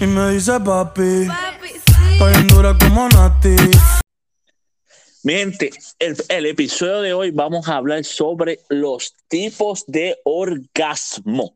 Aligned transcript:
y 0.00 0.06
me 0.06 0.30
dice 0.30 0.58
papi. 0.60 1.28
Estoy 2.12 2.32
en 2.34 2.46
dura 2.48 2.76
como 2.78 3.08
Nati. 3.08 3.56
Mi 5.22 5.34
gente, 5.34 5.70
el, 5.98 6.16
el 6.28 6.46
episodio 6.46 7.02
de 7.02 7.12
hoy 7.12 7.30
vamos 7.30 7.68
a 7.68 7.76
hablar 7.76 8.02
sobre 8.04 8.60
los 8.70 9.14
tipos 9.28 9.84
de 9.86 10.18
orgasmo. 10.24 11.54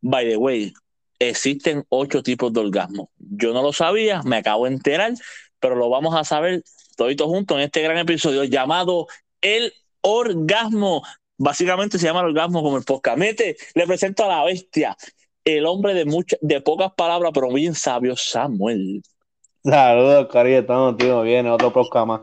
By 0.00 0.28
the 0.28 0.36
way, 0.36 0.72
existen 1.18 1.84
ocho 1.88 2.22
tipos 2.22 2.52
de 2.52 2.60
orgasmo. 2.60 3.10
Yo 3.18 3.52
no 3.52 3.62
lo 3.62 3.72
sabía, 3.72 4.22
me 4.22 4.36
acabo 4.36 4.66
de 4.66 4.74
enterar, 4.74 5.14
pero 5.58 5.74
lo 5.74 5.88
vamos 5.90 6.14
a 6.14 6.22
saber 6.22 6.62
todos 6.96 7.20
juntos 7.22 7.56
en 7.56 7.64
este 7.64 7.82
gran 7.82 7.98
episodio 7.98 8.44
llamado 8.44 9.08
El 9.40 9.72
Orgasmo. 10.02 11.02
Básicamente 11.36 11.98
se 11.98 12.06
llama 12.06 12.20
el 12.20 12.26
orgasmo 12.26 12.62
como 12.62 12.76
el 12.76 12.84
podcast. 12.84 13.18
Mete, 13.18 13.56
le 13.74 13.86
presento 13.88 14.24
a 14.24 14.28
la 14.28 14.44
bestia, 14.44 14.96
el 15.44 15.66
hombre 15.66 15.94
de 15.94 16.04
muchas, 16.04 16.38
de 16.42 16.60
pocas 16.60 16.92
palabras, 16.94 17.32
pero 17.34 17.48
bien 17.52 17.74
sabio, 17.74 18.16
Samuel. 18.16 19.02
Saludos, 19.64 20.28
cariño, 20.30 20.58
estamos, 20.58 20.96
tío, 20.96 21.22
viene 21.22 21.50
otro 21.50 21.72
podcast 21.72 22.06
más. 22.06 22.20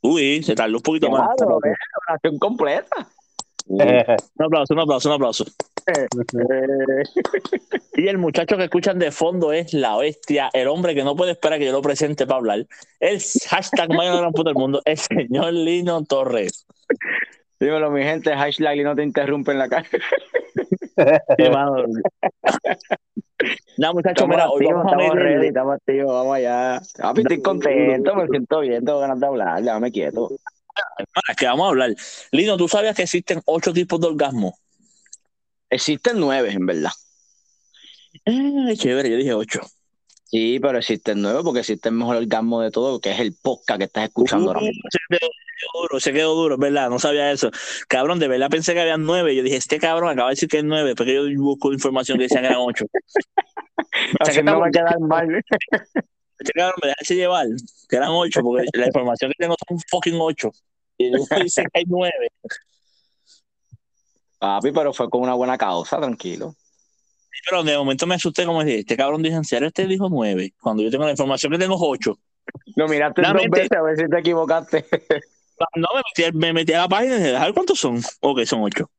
Uy, 0.00 0.42
se 0.42 0.54
tardó 0.54 0.76
un 0.76 0.82
poquito 0.82 1.10
más. 1.10 1.28
Claro, 1.36 1.58
eh, 1.64 1.74
oración 2.08 2.38
completa. 2.38 3.08
Un 3.66 3.82
aplauso, 4.38 4.74
un 4.74 4.80
aplauso, 4.80 5.08
un 5.08 5.14
aplauso. 5.14 5.44
Y 7.94 8.06
el 8.06 8.18
muchacho 8.18 8.56
que 8.56 8.64
escuchan 8.64 8.98
de 8.98 9.10
fondo 9.10 9.52
es 9.52 9.72
la 9.72 9.96
bestia, 9.96 10.50
el 10.52 10.68
hombre 10.68 10.94
que 10.94 11.02
no 11.02 11.16
puede 11.16 11.32
esperar 11.32 11.58
que 11.58 11.64
yo 11.64 11.72
lo 11.72 11.82
presente 11.82 12.26
para 12.26 12.38
hablar. 12.38 12.66
El 13.00 13.20
hashtag 13.48 13.88
mayor 13.88 14.14
de 14.14 14.20
gran 14.20 14.32
puta 14.32 14.50
del 14.50 14.58
mundo, 14.58 14.80
el 14.84 14.98
señor 14.98 15.52
Lino 15.52 16.04
Torres. 16.04 16.66
Dímelo, 17.58 17.90
mi 17.90 18.04
gente, 18.04 18.32
hashtag 18.36 18.76
y 18.76 18.84
no 18.84 18.94
te 18.94 19.02
interrumpe 19.02 19.50
en 19.50 19.58
la 19.58 19.68
calle. 19.68 19.88
No, 23.76 23.94
muchachos, 23.94 24.26
mira, 24.26 24.50
hoy 24.50 24.66
vamos 24.66 24.86
a 24.86 24.90
estamos 24.90 25.14
ver 25.14 25.22
ready, 25.22 25.46
estamos 25.46 25.76
activos, 25.76 26.12
vamos 26.12 26.36
allá. 26.36 26.82
Papi, 26.98 27.20
estoy 27.20 27.40
contento, 27.40 28.16
me 28.16 28.26
siento 28.26 28.60
bien, 28.60 28.84
tengo 28.84 28.98
ganas 28.98 29.20
de 29.20 29.26
hablar, 29.26 29.62
déjame 29.62 29.92
quieto. 29.92 30.28
es 31.28 31.36
que 31.36 31.46
vamos 31.46 31.66
a 31.66 31.68
hablar. 31.68 31.94
Lino, 32.32 32.56
¿tú 32.56 32.66
sabías 32.66 32.96
que 32.96 33.02
existen 33.02 33.40
ocho 33.46 33.72
tipos 33.72 34.00
de 34.00 34.08
orgasmo? 34.08 34.58
Existen 35.70 36.18
nueve, 36.18 36.50
en 36.50 36.66
verdad. 36.66 36.90
Eh, 38.24 38.74
chévere, 38.76 39.10
yo 39.10 39.16
dije 39.16 39.34
ocho. 39.34 39.60
Sí, 40.30 40.58
pero 40.60 40.76
existen 40.78 41.22
nueve 41.22 41.40
porque 41.42 41.60
existe 41.60 41.88
el 41.88 41.94
mejor 41.94 42.16
orgasmo 42.16 42.60
de 42.60 42.70
todo, 42.70 43.00
que 43.00 43.10
es 43.12 43.18
el 43.20 43.34
podcast 43.40 43.78
que 43.78 43.84
estás 43.84 44.04
escuchando 44.04 44.48
ahora 44.48 44.60
Uh, 44.60 44.64
mismo. 44.64 44.82
se 44.90 44.98
quedó 45.08 45.28
duro, 45.82 46.00
se 46.00 46.12
quedó 46.12 46.34
duro, 46.34 46.54
es 46.56 46.60
verdad, 46.60 46.90
no 46.90 46.98
sabía 46.98 47.32
eso. 47.32 47.50
Cabrón, 47.88 48.18
de 48.18 48.28
verdad 48.28 48.50
pensé 48.50 48.74
que 48.74 48.80
había 48.80 48.98
nueve. 48.98 49.34
Yo 49.34 49.42
dije, 49.42 49.56
este 49.56 49.78
cabrón 49.78 50.10
acaba 50.10 50.28
de 50.28 50.32
decir 50.34 50.48
que 50.50 50.58
es 50.58 50.64
nueve, 50.64 50.94
porque 50.94 51.14
yo 51.14 51.22
busco 51.42 51.72
información 51.72 52.18
que 52.18 52.24
decían 52.24 52.42
que 52.42 52.48
eran 52.48 52.60
ocho. 52.60 52.84
Haciéndome 54.20 54.70
quedar 54.70 54.98
mal. 55.00 55.26
Este 56.40 56.52
cabrón 56.52 56.74
me 56.82 56.88
deja 56.90 57.14
llevar, 57.14 57.46
que 57.88 57.96
eran 57.96 58.10
ocho, 58.10 58.40
porque 58.42 58.68
la 58.74 58.86
información 58.86 59.32
que 59.32 59.42
tengo 59.42 59.56
son 59.68 59.76
fucking 59.90 60.16
ocho. 60.20 60.52
Y 60.96 61.10
luego 61.10 61.26
dice 61.42 61.62
que 61.62 61.80
hay 61.80 61.84
nueve. 61.88 62.28
Papi, 64.38 64.70
pero 64.70 64.92
fue 64.92 65.10
con 65.10 65.22
una 65.22 65.34
buena 65.34 65.58
causa, 65.58 65.96
tranquilo. 65.96 66.54
Pero 67.44 67.62
de 67.62 67.76
momento 67.76 68.06
me 68.06 68.14
asusté 68.14 68.44
como 68.44 68.64
dije, 68.64 68.80
este 68.80 68.96
cabrón 68.96 69.22
dice, 69.22 69.36
en 69.36 69.44
serio, 69.44 69.68
este 69.68 69.86
dijo 69.86 70.08
nueve. 70.08 70.54
Cuando 70.60 70.82
yo 70.82 70.90
tengo 70.90 71.04
la 71.04 71.12
información 71.12 71.52
que 71.52 71.58
tengo 71.58 71.74
es 71.74 71.80
ocho. 71.82 72.18
Lo 72.76 72.88
miraste 72.88 73.22
dos 73.22 73.34
veces 73.50 73.72
a 73.72 73.82
ver 73.82 73.96
si 73.96 74.08
te 74.08 74.18
equivocaste. 74.18 74.86
No, 75.74 75.88
me 75.94 76.02
metí, 76.24 76.38
me 76.38 76.52
metí 76.52 76.72
a 76.72 76.82
la 76.82 76.88
página 76.88 77.16
y 77.16 77.18
dije, 77.18 77.36
a 77.36 77.44
ver 77.44 77.54
cuántos 77.54 77.80
son. 77.80 78.00
Ok, 78.20 78.44
son 78.44 78.62
ocho. 78.62 78.90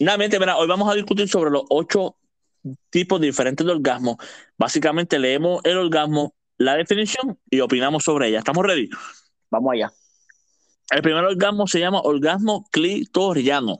Nuevamente, 0.00 0.38
mira, 0.38 0.56
hoy 0.56 0.68
vamos 0.68 0.90
a 0.90 0.94
discutir 0.94 1.28
sobre 1.28 1.50
los 1.50 1.64
ocho 1.70 2.16
tipos 2.90 3.20
diferentes 3.20 3.66
de 3.66 3.72
orgasmo. 3.72 4.16
Básicamente 4.56 5.18
leemos 5.18 5.60
el 5.64 5.76
orgasmo, 5.76 6.34
la 6.56 6.76
definición 6.76 7.38
y 7.50 7.60
opinamos 7.60 8.04
sobre 8.04 8.28
ella. 8.28 8.38
¿Estamos 8.38 8.64
ready? 8.64 8.88
Vamos 9.50 9.72
allá. 9.72 9.92
El 10.90 11.02
primer 11.02 11.24
orgasmo 11.24 11.66
se 11.66 11.80
llama 11.80 12.00
orgasmo 12.00 12.66
clitoriano. 12.70 13.78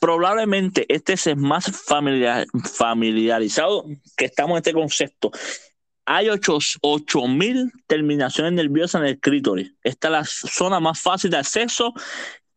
Probablemente 0.00 0.86
este 0.88 1.14
es 1.14 1.26
el 1.26 1.36
más 1.36 1.64
familiar- 1.84 2.46
familiarizado 2.72 3.84
que 4.16 4.26
estamos 4.26 4.52
en 4.52 4.58
este 4.58 4.72
concepto. 4.72 5.30
Hay 6.06 6.28
8 6.30 7.26
mil 7.28 7.70
terminaciones 7.86 8.52
nerviosas 8.52 9.02
en 9.02 9.08
el 9.08 9.18
clítoris. 9.20 9.72
Esta 9.82 10.08
es 10.08 10.12
la 10.12 10.24
zona 10.24 10.80
más 10.80 11.00
fácil 11.00 11.30
de 11.30 11.36
acceso 11.38 11.92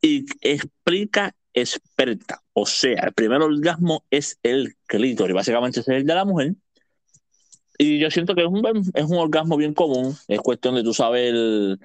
y 0.02 0.26
explica 0.42 1.36
experta. 1.54 2.42
O 2.54 2.66
sea, 2.66 3.04
el 3.04 3.14
primer 3.14 3.42
orgasmo 3.42 4.06
es 4.10 4.40
el 4.44 4.76
clítoris. 4.86 5.36
Básicamente 5.36 5.82
es 5.82 5.88
el 5.90 6.06
de 6.06 6.16
la 6.16 6.24
mujer. 6.26 6.54
Y 7.78 8.00
yo 8.00 8.10
siento 8.12 8.36
que 8.36 8.42
es 8.42 8.48
un, 8.48 8.62
es 8.94 9.06
un 9.06 9.18
orgasmo 9.18 9.58
bien 9.58 9.74
común. 9.74 10.16
Es 10.30 10.40
cuestión 10.40 10.76
de 10.76 10.84
tú 10.84 10.94
saber, 10.94 11.78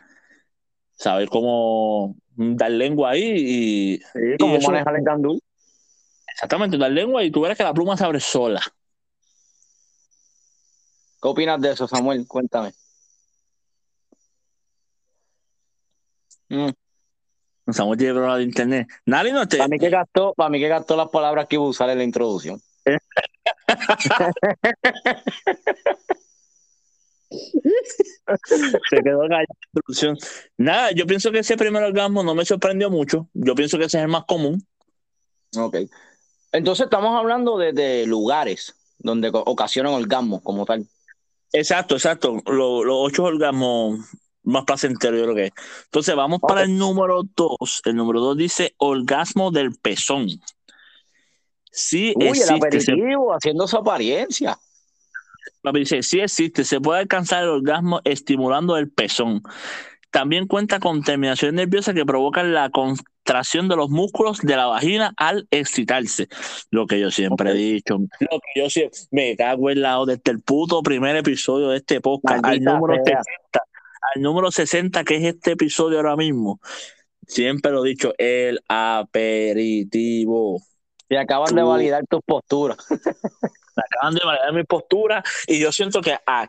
saber 0.93 1.29
cómo 1.29 2.15
dar 2.37 2.71
lengua 2.71 3.11
ahí 3.11 3.23
y 3.25 3.97
Sí, 3.97 4.37
eso- 4.39 4.71
manejar 4.71 4.97
el 4.99 5.05
candul. 5.05 5.41
Exactamente 6.37 6.77
dar 6.77 6.91
lengua 6.91 7.25
y 7.25 7.31
tú 7.31 7.41
verás 7.41 7.57
que 7.57 7.65
la 7.65 7.73
pluma 7.73 7.97
se 7.97 8.05
abre 8.05 8.21
sola. 8.21 8.61
¿Qué 11.23 11.29
opinas 11.29 11.59
de 11.63 11.73
eso, 11.73 11.89
Samuel? 11.89 12.27
Cuéntame. 12.29 12.75
Mm. 16.51 16.69
Samuel 17.73 17.99
tiene 17.99 18.13
problemas 18.13 18.39
de 18.39 18.45
internet. 18.45 18.87
Nadie 19.07 19.33
no 19.33 19.49
te. 19.49 19.57
Para 19.57 19.69
mí 19.69 19.79
que 19.79 19.89
gastó, 19.89 20.35
para 20.35 20.51
mí 20.51 20.61
que 20.61 20.69
gastó 20.69 20.95
las 20.95 21.09
palabras 21.09 21.47
que 21.49 21.57
iba 21.57 21.65
a 21.65 21.69
usar 21.69 21.89
en 21.89 21.99
la 21.99 22.05
introducción. 22.05 22.61
Se 28.91 28.97
quedó 29.03 29.25
en 29.25 29.31
la 29.31 29.43
introducción. 29.43 30.19
Nada, 30.59 30.93
yo 30.93 31.07
pienso 31.07 31.33
que 31.33 31.39
ese 31.39 31.57
primer 31.57 31.83
orgasmo 31.83 32.23
no 32.23 32.35
me 32.35 32.45
sorprendió 32.45 32.91
mucho. 32.91 33.31
Yo 33.33 33.55
pienso 33.55 33.79
que 33.79 33.87
ese 33.87 33.97
es 33.97 34.03
el 34.03 34.11
más 34.11 34.27
común. 34.27 34.65
Ok. 35.57 35.77
Entonces 36.57 36.85
estamos 36.85 37.17
hablando 37.19 37.59
de, 37.59 37.73
de 37.73 38.07
lugares 38.07 38.75
donde 38.99 39.31
ocasionan 39.33 39.93
orgasmos 39.93 40.43
como 40.43 40.65
tal. 40.65 40.87
Exacto, 41.53 41.95
exacto. 41.95 42.37
Lo- 42.47 42.85
Los 42.85 42.97
ocho 42.99 43.25
orgasmos 43.25 43.99
más 44.43 44.65
placenteros, 44.65 45.19
yo 45.19 45.25
creo 45.25 45.35
que 45.37 45.45
es. 45.47 45.53
Entonces, 45.85 46.15
vamos 46.15 46.41
para 46.41 46.63
el 46.63 46.77
número 46.79 47.23
dos. 47.37 47.83
El 47.85 47.97
número 47.97 48.21
dos 48.21 48.37
dice 48.37 48.75
orgasmo 48.79 49.51
del 49.51 49.73
pezón. 49.75 50.29
Sí 51.71 52.15
Uy, 52.17 52.25
el 52.25 52.31
existe, 52.31 52.81
se, 52.81 52.93
aperitivo 52.93 53.35
haciendo 53.35 53.67
su 53.67 53.77
apariencia. 53.77 54.59
dice, 55.75 56.03
sí 56.03 56.21
existe, 56.21 56.65
se 56.65 56.81
puede 56.81 57.01
alcanzar 57.01 57.43
el 57.43 57.51
orgasmo 57.51 58.01
estimulando 58.05 58.77
el 58.77 58.91
pezón. 58.91 59.43
También 60.11 60.47
cuenta 60.47 60.81
con 60.81 61.03
terminaciones 61.03 61.55
nerviosas 61.55 61.95
que 61.95 62.07
provocan 62.07 62.55
la 62.55 62.71
de 63.27 63.77
los 63.77 63.91
músculos 63.91 64.39
de 64.41 64.57
la 64.57 64.67
vagina 64.67 65.13
al 65.17 65.47
excitarse. 65.51 66.29
Lo 66.71 66.87
que 66.87 67.01
yo 67.01 67.11
siempre 67.11 67.51
he 67.51 67.55
dicho. 67.55 67.99
Lo 68.21 68.41
que 68.41 68.61
yo 68.61 68.71
siempre 68.71 68.99
me 69.11 69.37
cago 69.37 69.71
en 69.71 69.83
la 69.83 69.99
desde 70.07 70.31
el 70.31 70.41
puto 70.43 70.83
primer 70.83 71.17
episodio 71.17 71.71
de 71.71 71.79
este 71.79 72.01
podcast 72.01 72.45
al 72.45 72.63
número 72.63 72.95
sea. 73.05 73.23
60, 73.23 73.61
al 74.15 74.23
número 74.23 74.51
60 74.51 75.05
que 75.05 75.17
es 75.17 75.25
este 75.25 75.53
episodio 75.53 75.99
ahora 75.99 76.17
mismo. 76.17 76.61
Siempre 77.27 77.73
lo 77.73 77.85
he 77.85 77.89
dicho, 77.89 78.15
el 78.19 78.61
aperitivo. 78.69 80.63
Y 81.09 81.17
acaban 81.17 81.55
de 81.55 81.63
validar 81.63 82.05
tus 82.09 82.21
posturas. 82.25 82.79
Me 82.91 83.83
acaban 83.91 84.15
de 84.15 84.21
validar 84.25 84.53
mi 84.53 84.65
postura 84.65 85.23
y 85.47 85.59
yo 85.59 85.73
siento 85.73 86.01
que, 86.01 86.17
ah, 86.27 86.47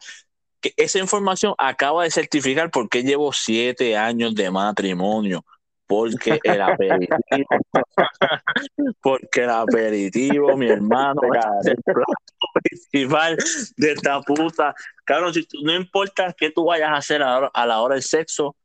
que 0.62 0.74
esa 0.78 1.00
información 1.00 1.54
acaba 1.58 2.04
de 2.04 2.12
certificar 2.12 2.70
por 2.72 2.88
qué 2.88 3.04
llevo 3.04 3.34
siete 3.34 3.98
años 3.98 4.36
de 4.36 4.52
matrimonio. 4.52 5.44
Porque 5.88 6.40
el 6.44 6.62
aperitivo, 6.62 7.48
porque 9.02 9.44
el 9.44 9.50
aperitivo, 9.50 10.58
mi 10.58 10.68
hermano, 10.70 11.22
es 11.62 11.68
el 11.68 11.78
plato 11.84 12.14
principal 12.62 13.38
de 13.78 13.92
esta 13.94 14.22
puta. 14.22 14.76
Cabrón, 15.06 15.34
si 15.34 15.46
tú- 15.46 15.60
no 15.64 15.74
importa 15.74 16.34
qué 16.38 16.52
tú 16.52 16.66
vayas 16.66 16.90
a 16.90 16.98
hacer 16.98 17.22
a 17.24 17.28
la 17.30 17.38
hora, 17.38 17.52
a 17.54 17.66
la 17.66 17.82
hora 17.82 17.96
del 17.96 18.04
sexo, 18.04 18.56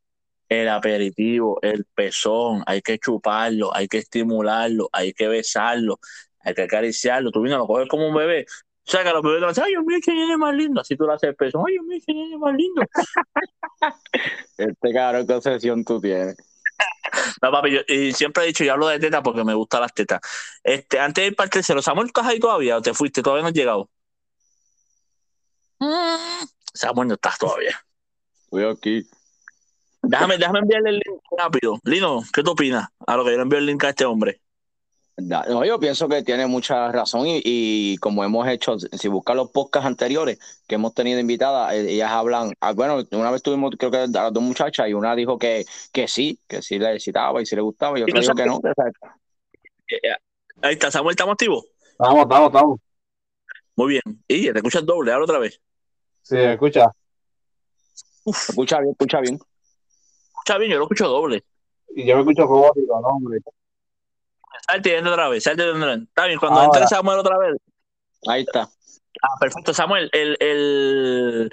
el 0.49 0.67
aperitivo, 0.69 1.59
el 1.61 1.85
pezón, 1.95 2.61
hay 2.67 2.81
que 2.81 2.99
chuparlo, 2.99 3.73
hay 3.75 3.87
que 3.87 3.99
estimularlo, 3.99 4.89
hay 4.91 5.13
que 5.13 5.27
besarlo, 5.27 5.99
hay 6.41 6.53
que 6.53 6.63
acariciarlo. 6.63 7.31
Tú 7.31 7.41
vienes, 7.41 7.57
lo 7.57 7.65
coges 7.67 7.87
como 7.87 8.07
un 8.09 8.15
bebé. 8.15 8.45
O 8.85 8.91
sea, 8.91 9.01
que 9.01 9.09
a 9.09 9.13
los 9.13 9.23
bebés 9.23 9.39
le 9.39 9.47
dicen, 9.47 9.63
ay, 9.63 9.71
Dios 9.71 9.85
mío, 9.85 9.97
qué 10.03 10.13
nene 10.13 10.37
más 10.37 10.53
lindo. 10.53 10.81
Así 10.81 10.97
tú 10.97 11.05
le 11.07 11.13
haces 11.13 11.29
el 11.29 11.35
pezón, 11.35 11.63
ay, 11.65 11.73
Dios 11.75 11.85
mío, 11.85 11.99
qué 12.05 12.13
nene 12.13 12.37
más 12.37 12.53
lindo. 12.53 12.81
Este 14.57 14.93
cabrón, 14.93 15.25
qué 15.25 15.33
obsesión 15.33 15.83
tú 15.85 15.99
tienes. 16.01 16.35
No, 17.41 17.51
papi, 17.51 17.71
yo- 17.71 17.81
y 17.87 18.13
siempre 18.13 18.43
he 18.43 18.47
dicho, 18.47 18.63
yo 18.63 18.73
hablo 18.73 18.87
de 18.87 18.99
tetas 18.99 19.21
porque 19.21 19.43
me 19.43 19.53
gustan 19.53 19.81
las 19.81 19.93
tetas. 19.93 20.19
Este, 20.63 20.99
antes 20.99 21.21
de 21.23 21.27
ir 21.27 21.35
para 21.35 21.45
el 21.45 21.51
tercero, 21.51 21.81
Samuel, 21.81 22.07
¿estás 22.07 22.25
ahí 22.25 22.39
todavía 22.39 22.77
o 22.77 22.81
te 22.81 22.93
fuiste? 22.93 23.21
Todavía 23.21 23.43
no 23.43 23.47
has 23.49 23.53
llegado. 23.53 23.89
Mm, 25.79 26.45
Samuel, 26.73 27.07
no 27.09 27.13
estás 27.15 27.37
todavía. 27.37 27.77
Estoy 28.45 28.65
aquí. 28.65 29.07
Déjame, 30.01 30.37
déjame 30.37 30.59
enviarle 30.59 30.89
el 30.91 30.95
link 30.95 31.21
rápido. 31.37 31.79
Lino, 31.83 32.23
¿qué 32.33 32.43
tú 32.43 32.51
opinas? 32.51 32.87
A 33.05 33.15
lo 33.15 33.23
que 33.23 33.31
yo 33.31 33.37
le 33.37 33.43
envío 33.43 33.59
el 33.59 33.65
link 33.65 33.83
a 33.83 33.89
este 33.89 34.05
hombre. 34.05 34.41
No, 35.15 35.63
yo 35.63 35.79
pienso 35.79 36.09
que 36.09 36.23
tiene 36.23 36.47
mucha 36.47 36.91
razón 36.91 37.27
y, 37.27 37.39
y 37.43 37.97
como 37.97 38.23
hemos 38.23 38.47
hecho, 38.47 38.79
si 38.79 39.07
buscas 39.07 39.35
los 39.35 39.51
podcasts 39.51 39.85
anteriores 39.85 40.39
que 40.67 40.75
hemos 40.75 40.95
tenido 40.95 41.19
invitadas, 41.19 41.73
eh, 41.73 41.91
ellas 41.91 42.09
hablan, 42.09 42.53
ah, 42.59 42.73
bueno, 42.73 43.03
una 43.11 43.29
vez 43.29 43.43
tuvimos 43.43 43.75
creo 43.77 43.91
que 43.91 43.97
a 43.97 44.07
las 44.07 44.33
dos 44.33 44.41
muchachas 44.41 44.89
y 44.89 44.93
una 44.93 45.15
dijo 45.15 45.37
que, 45.37 45.65
que 45.91 46.07
sí, 46.07 46.39
que 46.47 46.63
sí 46.63 46.79
le 46.79 46.95
excitaba 46.95 47.39
y 47.41 47.45
sí 47.45 47.55
le 47.55 47.61
gustaba 47.61 47.99
y 47.99 48.03
otra 48.03 48.19
dijo 48.21 48.33
que 48.33 48.45
no. 48.45 48.59
Eh, 49.87 49.99
eh, 50.01 50.15
Ahí 50.63 50.73
está, 50.73 50.89
Samuel, 50.89 51.11
¿estamos 51.13 51.33
activos? 51.33 51.65
Estamos, 51.91 52.23
estamos, 52.23 52.47
estamos. 52.47 52.79
Muy 53.75 53.89
bien. 53.89 54.23
Y 54.27 54.51
te 54.51 54.57
escuchas 54.57 54.85
doble, 54.85 55.11
ahora 55.11 55.25
otra 55.25 55.39
vez. 55.39 55.59
Sí, 56.23 56.35
¿me 56.35 56.53
escucha. 56.53 56.91
Escucha 58.25 58.79
bien, 58.79 58.91
escucha 58.91 59.19
bien. 59.19 59.39
Escucha 60.29 60.57
bien, 60.57 60.71
yo 60.71 60.77
lo 60.77 60.83
escucho 60.85 61.07
doble. 61.07 61.43
Y 61.95 62.07
yo 62.07 62.15
me 62.15 62.21
escucho 62.21 62.47
robótico, 62.47 62.99
no, 62.99 63.07
hombre. 63.09 63.39
Salte 64.67 64.89
y 64.89 64.93
entra 64.93 65.11
otra 65.13 65.29
vez, 65.29 65.43
salte 65.43 65.65
y 65.65 65.69
entra. 65.69 65.93
Está 65.95 66.25
bien, 66.25 66.39
cuando 66.39 66.59
Ahora. 66.59 66.79
entre 66.79 66.87
Samuel 66.95 67.19
otra 67.19 67.37
vez. 67.37 67.55
Ahí 68.27 68.41
está. 68.43 68.61
Ah, 69.21 69.37
perfecto, 69.39 69.73
Samuel. 69.73 70.09
El, 70.13 70.37
el, 70.39 71.51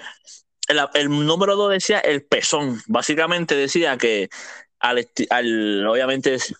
el, 0.67 0.79
el 0.93 1.09
número 1.25 1.55
2 1.55 1.71
decía 1.71 1.99
el 1.99 2.23
pezón. 2.23 2.79
Básicamente 2.87 3.55
decía 3.55 3.97
que 3.97 4.29
al, 4.79 5.07
al 5.29 5.87
obviamente 5.87 6.35
es 6.35 6.53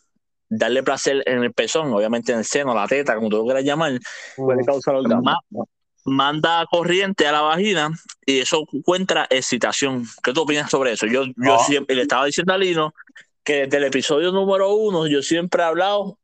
darle 0.49 0.83
placer 0.83 1.23
en 1.25 1.43
el 1.43 1.53
pezón, 1.53 1.93
obviamente 1.93 2.33
en 2.33 2.39
el 2.39 2.45
seno, 2.45 2.73
la 2.75 2.88
teta, 2.88 3.15
como 3.15 3.29
tú 3.29 3.38
lo 3.38 3.43
quieras 3.45 3.63
llamar, 3.63 3.93
Puede 4.35 4.65
causar 4.65 4.95
orgasmo. 4.95 5.21
Ma- 5.23 5.39
manda 6.03 6.65
corriente 6.69 7.27
a 7.27 7.31
la 7.31 7.41
vagina 7.41 7.89
y 8.25 8.39
eso 8.39 8.65
encuentra 8.73 9.27
excitación. 9.29 10.05
¿Qué 10.23 10.33
tú 10.33 10.41
opinas 10.41 10.69
sobre 10.69 10.93
eso? 10.93 11.05
Yo, 11.07 11.25
yo 11.25 11.33
No. 11.38 11.59
siempre 11.59 11.95
le 11.95 12.01
estaba 12.03 12.25
diciendo 12.25 12.53
a 12.53 12.57
Lino 12.57 12.93
que 13.43 13.61
desde 13.65 13.77
el 13.77 13.83
episodio 13.85 14.31
número 14.31 14.73
uno 14.73 15.07
yo 15.07 15.21
siempre 15.21 15.61
he 15.63 15.65
hablado 15.65 16.17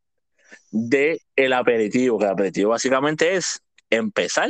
de 0.72 1.22
el 1.36 1.54
aperitivo, 1.54 2.18
que 2.20 2.26
el 2.26 2.32
aperitivo 2.32 2.72
básicamente 2.72 3.36
es 3.36 3.62
empezar 3.90 4.50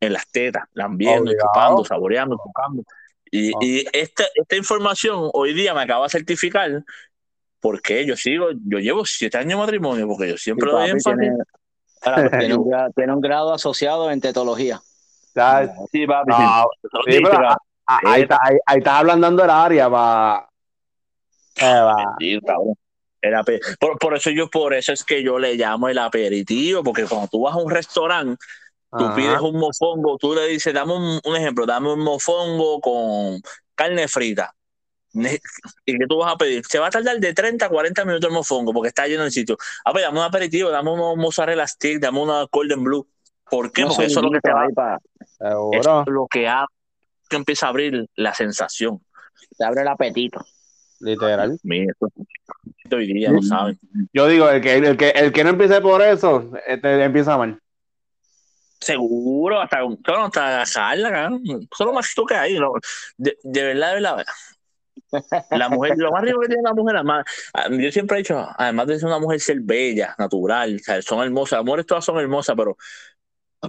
en 0.00 0.12
las 0.12 0.28
tetas, 0.30 0.64
lambiendo, 0.74 1.30
Obligado. 1.30 1.48
chupando, 1.52 1.84
saboreando, 1.84 2.36
tocando. 2.36 2.82
Y, 3.30 3.52
Ah. 3.52 3.58
y 3.60 3.84
esta, 3.92 4.24
esta 4.34 4.56
información 4.56 5.30
hoy 5.32 5.52
día 5.54 5.74
me 5.74 5.82
acaba 5.82 6.04
de 6.06 6.10
certificar 6.10 6.84
porque 7.60 8.06
yo 8.06 8.16
sigo, 8.16 8.46
yo 8.64 8.78
llevo 8.78 9.04
siete 9.04 9.36
años 9.38 9.50
de 9.50 9.56
matrimonio, 9.56 10.06
porque 10.06 10.28
yo 10.28 10.36
siempre 10.36 10.70
doy 10.70 10.80
papi, 10.80 10.90
énfasis 10.92 11.18
tiene, 12.38 12.54
un 12.56 12.68
grado, 12.68 12.90
tiene 12.94 13.12
un 13.12 13.20
grado 13.20 13.52
asociado 13.52 14.10
en 14.10 14.20
tetología. 14.20 14.80
Ya, 15.34 15.72
Sí, 15.92 16.06
papi. 16.06 16.30
no, 16.32 16.64
sí. 17.06 17.12
sí, 17.12 17.20
pero, 17.22 17.48
ah, 17.50 17.56
ah, 17.86 18.00
ahí, 18.06 18.22
está, 18.22 18.38
ahí, 18.42 18.56
ahí 18.66 18.78
estás 18.78 18.94
hablando 18.94 19.30
del 19.30 19.50
área 19.50 19.90
para. 19.90 20.48
Sí, 22.20 22.38
cabrón. 22.46 22.74
El 23.20 23.34
por, 23.80 23.98
por 23.98 24.14
eso 24.14 24.30
yo, 24.30 24.48
por 24.48 24.74
eso 24.74 24.92
es 24.92 25.02
que 25.04 25.22
yo 25.22 25.38
le 25.38 25.54
llamo 25.56 25.88
el 25.88 25.98
aperitivo, 25.98 26.84
porque 26.84 27.04
cuando 27.04 27.28
tú 27.28 27.42
vas 27.42 27.54
a 27.54 27.58
un 27.58 27.70
restaurante, 27.70 28.36
tú 28.96 29.12
pides 29.14 29.40
un 29.40 29.58
mofongo, 29.58 30.16
tú 30.18 30.34
le 30.34 30.46
dices, 30.46 30.72
dame 30.72 30.94
un, 30.94 31.20
un 31.24 31.36
ejemplo, 31.36 31.66
dame 31.66 31.92
un 31.92 32.00
mofongo 32.00 32.80
con 32.80 33.40
carne 33.74 34.06
frita. 34.08 34.54
¿Y 35.12 35.98
qué 35.98 36.06
tú 36.08 36.18
vas 36.18 36.34
a 36.34 36.36
pedir? 36.36 36.64
Se 36.66 36.78
va 36.78 36.88
a 36.88 36.90
tardar 36.90 37.18
de 37.18 37.34
30 37.34 37.66
a 37.66 37.68
40 37.68 38.04
minutos 38.04 38.28
el 38.28 38.34
mofongo 38.34 38.72
porque 38.72 38.88
está 38.88 39.06
lleno 39.06 39.24
el 39.24 39.32
sitio. 39.32 39.56
A 39.84 39.92
ver, 39.92 40.02
dame 40.04 40.18
un 40.18 40.24
aperitivo, 40.24 40.70
dame 40.70 40.90
unos 40.90 41.16
mozzarella 41.16 41.66
stick, 41.66 41.98
dame 41.98 42.20
una 42.20 42.46
golden 42.52 42.84
blue. 42.84 43.08
¿Por 43.50 43.72
qué? 43.72 43.84
Porque 43.84 44.04
eso 44.04 44.20
es 44.20 44.24
lo 44.24 44.30
que 44.30 44.40
te 44.40 44.52
va, 44.52 44.62
ahí 44.62 44.72
pa- 44.72 44.98
es 45.72 45.84
Seguro. 45.86 46.04
lo 46.06 46.26
que 46.28 46.48
empieza 47.30 47.66
a 47.66 47.68
abrir 47.70 48.06
la 48.14 48.34
sensación. 48.34 49.00
te 49.56 49.64
abre 49.64 49.82
el 49.82 49.88
apetito. 49.88 50.44
Literal. 51.00 51.58
Mira, 51.62 51.94
hoy 52.90 53.12
día 53.12 53.30
lo 53.30 53.42
saben. 53.42 53.78
Yo 54.12 54.26
digo, 54.26 54.48
el 54.50 54.60
que, 54.60 54.76
el 54.76 54.96
que, 54.96 55.10
el 55.10 55.32
que 55.32 55.44
no 55.44 55.50
empiece 55.50 55.80
por 55.80 56.02
eso, 56.02 56.50
este, 56.66 57.04
empieza 57.04 57.36
mal. 57.38 57.60
Seguro, 58.80 59.60
hasta, 59.60 59.78
claro, 60.02 60.24
hasta 60.24 60.46
agajarla, 60.46 61.10
cabrón. 61.10 61.42
Eso 61.44 61.66
es 61.80 61.86
lo 61.86 61.92
más 61.92 62.14
que 62.28 62.34
hay. 62.34 62.58
¿no? 62.58 62.72
De, 63.16 63.36
de 63.42 63.62
verdad, 63.62 63.88
de 63.88 63.94
verdad. 63.94 64.24
La 65.50 65.68
mujer, 65.68 65.94
lo 65.96 66.12
más 66.12 66.22
rico 66.22 66.40
que 66.40 66.48
tiene 66.48 66.62
la 66.62 66.74
mujer, 66.74 66.96
además, 66.96 67.24
ah, 67.54 67.68
yo 67.70 67.90
siempre 67.90 68.16
he 68.16 68.18
dicho, 68.18 68.46
además 68.56 68.86
de 68.86 68.98
ser 68.98 69.06
una 69.06 69.18
mujer 69.18 69.40
ser 69.40 69.60
bella, 69.60 70.14
natural, 70.18 70.76
o 70.76 70.78
sea, 70.78 71.00
son 71.00 71.24
hermosas, 71.24 71.58
las 71.58 71.64
mujeres 71.64 71.86
todas 71.86 72.04
son 72.04 72.18
hermosas, 72.18 72.54
pero 72.56 72.76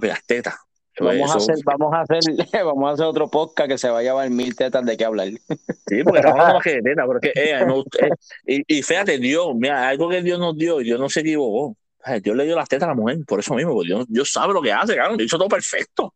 las 0.02 0.24
tetas. 0.24 0.54
Vamos 0.98 1.30
a 1.32 1.36
hacer, 1.38 1.56
vamos 1.64 1.94
a 1.94 2.00
hacer, 2.00 2.20
vamos 2.64 2.90
a 2.90 2.92
hacer 2.94 3.06
otro 3.06 3.28
podcast 3.28 3.68
que 3.70 3.78
se 3.78 3.88
va 3.88 4.00
a 4.00 4.02
llevar 4.02 4.28
mil 4.30 4.54
tetas 4.56 4.84
de 4.84 4.96
qué 4.96 5.04
hablar. 5.04 5.28
Sí, 5.28 6.02
porque 6.04 6.18
estamos 6.18 6.24
hablando 6.40 6.54
más 6.54 6.62
que 6.64 6.74
de 6.74 6.82
tetas, 6.82 7.06
pero 7.06 7.18
es 7.22 7.32
que, 7.32 7.50
eh, 7.50 7.64
gusta- 7.64 8.06
eh, 8.06 8.10
y, 8.68 8.78
y 8.78 8.82
fíjate, 8.82 9.18
Dios, 9.18 9.48
mira, 9.54 9.88
algo 9.88 10.08
que 10.10 10.20
Dios 10.22 10.38
nos 10.38 10.56
dio, 10.56 10.80
y 10.80 10.84
Dios 10.84 10.98
no 11.00 11.08
se 11.08 11.20
equivocó. 11.20 11.76
Ay, 12.02 12.20
Dios 12.20 12.36
le 12.36 12.44
dio 12.44 12.56
las 12.56 12.68
tetas 12.68 12.86
a 12.86 12.90
la 12.92 12.94
mujer, 12.96 13.18
por 13.26 13.40
eso 13.40 13.54
mismo, 13.54 13.72
porque 13.74 13.88
Dios, 13.88 14.06
Dios 14.08 14.32
sabe 14.32 14.52
lo 14.52 14.60
que 14.62 14.72
hace, 14.72 14.96
cabrón, 14.96 15.20
hizo 15.20 15.38
todo 15.38 15.48
perfecto. 15.48 16.12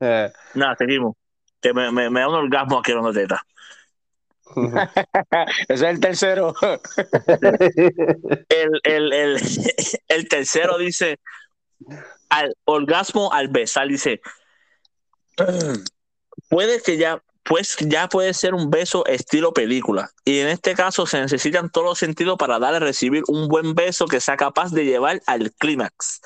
Eh, 0.00 0.30
Nada, 0.54 0.76
seguimos. 0.76 1.14
Que 1.60 1.72
me, 1.72 1.90
me, 1.92 2.10
me 2.10 2.20
da 2.20 2.28
un 2.28 2.34
orgasmo 2.34 2.78
aquí 2.80 2.92
de 2.92 3.12
tetas. 3.12 3.40
Ese 5.68 5.74
es 5.74 5.82
el 5.82 6.00
tercero. 6.00 6.52
El, 8.48 8.80
el, 8.84 9.12
el, 9.12 9.40
el 10.08 10.28
tercero 10.28 10.76
dice, 10.78 11.18
al 12.28 12.54
orgasmo 12.64 13.32
al 13.32 13.48
besar, 13.48 13.88
dice, 13.88 14.20
puede 16.48 16.80
que 16.80 16.96
ya, 16.96 17.22
pues 17.42 17.76
ya 17.80 18.08
puede 18.08 18.32
ser 18.34 18.54
un 18.54 18.70
beso 18.70 19.04
estilo 19.06 19.52
película. 19.52 20.10
Y 20.24 20.38
en 20.40 20.48
este 20.48 20.74
caso 20.74 21.06
se 21.06 21.20
necesitan 21.20 21.70
todos 21.70 21.86
los 21.86 21.98
sentidos 21.98 22.36
para 22.38 22.58
dar 22.58 22.74
a 22.74 22.78
recibir 22.78 23.22
un 23.28 23.48
buen 23.48 23.74
beso 23.74 24.06
que 24.06 24.20
sea 24.20 24.36
capaz 24.36 24.72
de 24.72 24.84
llevar 24.84 25.20
al 25.26 25.52
clímax. 25.52 26.20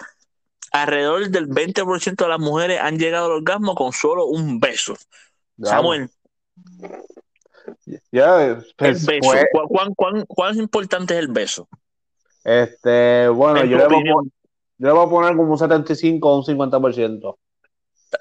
Alrededor 0.72 1.28
del 1.30 1.48
20% 1.48 2.16
de 2.16 2.28
las 2.28 2.38
mujeres 2.40 2.80
han 2.80 2.98
llegado 2.98 3.26
al 3.26 3.32
orgasmo 3.32 3.74
con 3.74 3.92
solo 3.92 4.26
un 4.26 4.60
beso. 4.60 4.96
Samuel, 5.62 6.10
Ya, 8.12 8.44
el 8.44 8.66
pues, 8.76 9.06
beso. 9.06 9.20
pues, 9.30 9.44
¿Cuán, 9.68 9.94
cuán, 9.94 10.24
cuán, 10.26 10.58
importante 10.58 11.14
es 11.14 11.20
el 11.20 11.28
beso? 11.28 11.68
este, 12.44 13.28
bueno, 13.28 13.60
En 13.60 13.70
yo 13.70 13.78
le, 13.78 13.86
yo 14.78 14.86
le 14.88 14.92
voy 14.92 15.06
a 15.06 15.10
poner 15.10 15.36
como 15.36 15.52
un 15.52 15.58
75 15.58 16.28
o 16.30 16.36
un 16.38 16.44
50%. 16.44 17.38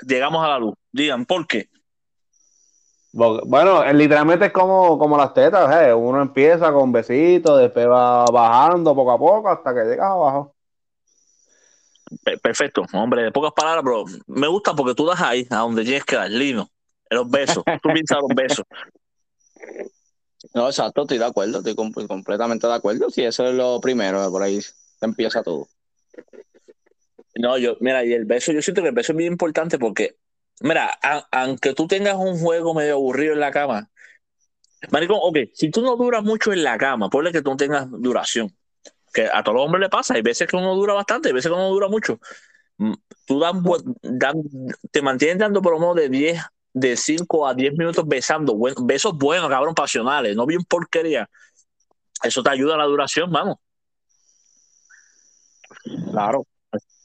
Llegamos 0.07 0.43
a 0.43 0.49
la 0.49 0.59
luz. 0.59 0.73
Digan, 0.91 1.25
¿por 1.25 1.45
qué? 1.47 1.69
Bueno, 3.11 3.81
eh, 3.83 3.93
literalmente 3.93 4.47
es 4.47 4.51
como, 4.51 4.99
como 4.99 5.15
las 5.17 5.33
tetas, 5.33 5.73
¿eh? 5.81 5.93
Uno 5.93 6.21
empieza 6.21 6.73
con 6.73 6.91
besitos, 6.91 7.59
después 7.59 7.87
va 7.87 8.25
bajando 8.25 8.93
poco 8.93 9.11
a 9.11 9.17
poco 9.17 9.49
hasta 9.49 9.73
que 9.73 9.85
llegas 9.85 10.11
abajo. 10.11 10.53
Pe- 12.23 12.37
Perfecto, 12.37 12.83
hombre, 12.93 13.23
de 13.23 13.31
pocas 13.31 13.53
palabras, 13.53 13.83
pero 13.85 14.03
me 14.27 14.47
gusta 14.47 14.73
porque 14.75 14.93
tú 14.95 15.05
das 15.05 15.21
ahí, 15.21 15.47
a 15.49 15.59
donde 15.59 15.83
tienes 15.83 16.03
que 16.03 16.17
dar, 16.17 16.29
lino, 16.29 16.69
en 17.09 17.17
los 17.17 17.29
besos. 17.29 17.63
Tú 17.81 17.89
piensas 17.93 18.17
los 18.19 18.29
besos. 18.35 18.65
No, 20.53 20.67
exacto, 20.67 21.03
estoy 21.03 21.17
de 21.17 21.25
acuerdo, 21.25 21.59
estoy 21.59 21.73
com- 21.75 21.91
completamente 22.07 22.67
de 22.67 22.73
acuerdo. 22.73 23.09
Si 23.09 23.23
eso 23.23 23.45
es 23.47 23.53
lo 23.55 23.79
primero, 23.79 24.29
por 24.29 24.43
ahí 24.43 24.59
empieza 25.01 25.41
todo. 25.41 25.67
No, 27.35 27.57
yo, 27.57 27.77
mira, 27.81 28.03
y 28.05 28.13
el 28.13 28.25
beso, 28.25 28.51
yo 28.51 28.61
siento 28.61 28.81
que 28.81 28.89
el 28.89 28.93
beso 28.95 29.11
es 29.11 29.17
bien 29.17 29.33
importante 29.33 29.77
porque, 29.77 30.17
mira, 30.61 30.97
aunque 31.31 31.73
tú 31.73 31.87
tengas 31.87 32.15
un 32.15 32.39
juego 32.39 32.73
medio 32.73 32.93
aburrido 32.95 33.33
en 33.33 33.39
la 33.39 33.51
cama, 33.51 33.89
maricón, 34.91 35.17
ok, 35.21 35.37
si 35.53 35.71
tú 35.71 35.81
no 35.81 35.95
duras 35.95 36.23
mucho 36.23 36.53
en 36.53 36.63
la 36.63 36.77
cama, 36.77 37.09
ponle 37.09 37.31
que 37.31 37.41
tú 37.41 37.51
no 37.51 37.57
tengas 37.57 37.87
duración, 37.91 38.55
que 39.13 39.27
a 39.33 39.43
todos 39.43 39.57
los 39.57 39.65
hombres 39.65 39.81
le 39.81 39.89
pasa, 39.89 40.15
hay 40.15 40.23
veces 40.23 40.47
que 40.47 40.57
uno 40.57 40.75
dura 40.75 40.93
bastante, 40.93 41.29
hay 41.29 41.33
veces 41.35 41.49
que 41.51 41.55
uno 41.55 41.69
dura 41.69 41.89
mucho. 41.89 42.19
Mm, 42.77 42.93
Tú 43.27 43.39
dan, 43.39 43.63
dan- 44.03 44.43
te 44.91 45.01
mantienes 45.01 45.39
dando 45.39 45.61
por 45.61 45.73
lo 45.73 45.79
menos 45.79 45.95
de 45.97 46.09
10, 46.09 46.41
de 46.73 46.97
5 46.97 47.47
a 47.47 47.53
10 47.55 47.73
minutos 47.75 48.05
besando, 48.07 48.57
besos 48.83 49.17
buenos, 49.17 49.49
cabrón, 49.49 49.75
pasionales, 49.75 50.35
no 50.35 50.45
bien 50.47 50.63
porquería. 50.63 51.29
Eso 52.23 52.43
te 52.43 52.49
ayuda 52.51 52.75
a 52.75 52.77
la 52.79 52.85
duración, 52.85 53.31
vamos. 53.31 53.57
Claro. 56.11 56.45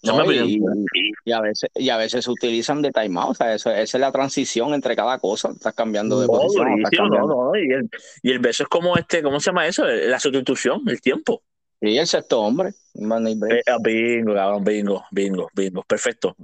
No, 0.02 0.32
y, 0.32 1.32
a 1.32 1.40
veces, 1.40 1.70
y 1.74 1.90
a 1.90 1.96
veces 1.98 2.24
se 2.24 2.30
utilizan 2.30 2.80
de 2.80 2.90
timeout, 2.90 3.32
o 3.32 3.34
sea, 3.34 3.54
eso, 3.54 3.70
esa 3.70 3.98
es 3.98 4.00
la 4.00 4.10
transición 4.10 4.72
entre 4.72 4.96
cada 4.96 5.18
cosa. 5.18 5.50
Estás 5.50 5.74
cambiando 5.74 6.20
de 6.20 6.26
No, 6.26 6.32
posición. 6.32 6.78
estás 6.78 6.90
cambiando. 6.98 7.28
no, 7.28 7.56
y 7.56 7.70
el, 7.70 7.90
y 8.22 8.30
el 8.30 8.38
beso 8.38 8.62
es 8.62 8.68
como 8.68 8.96
este, 8.96 9.22
¿cómo 9.22 9.38
se 9.38 9.50
llama 9.50 9.66
eso? 9.66 9.84
La 9.84 10.18
sustitución, 10.18 10.82
el 10.86 11.00
tiempo. 11.00 11.42
Y 11.82 11.96
el 11.96 12.06
sexto 12.06 12.40
hombre. 12.40 12.70
Eh, 12.94 13.62
ah, 13.66 13.76
bingo, 13.82 14.34
cabrón, 14.34 14.64
bingo, 14.64 15.04
bingo, 15.10 15.48
bingo, 15.54 15.82
perfecto. 15.82 16.36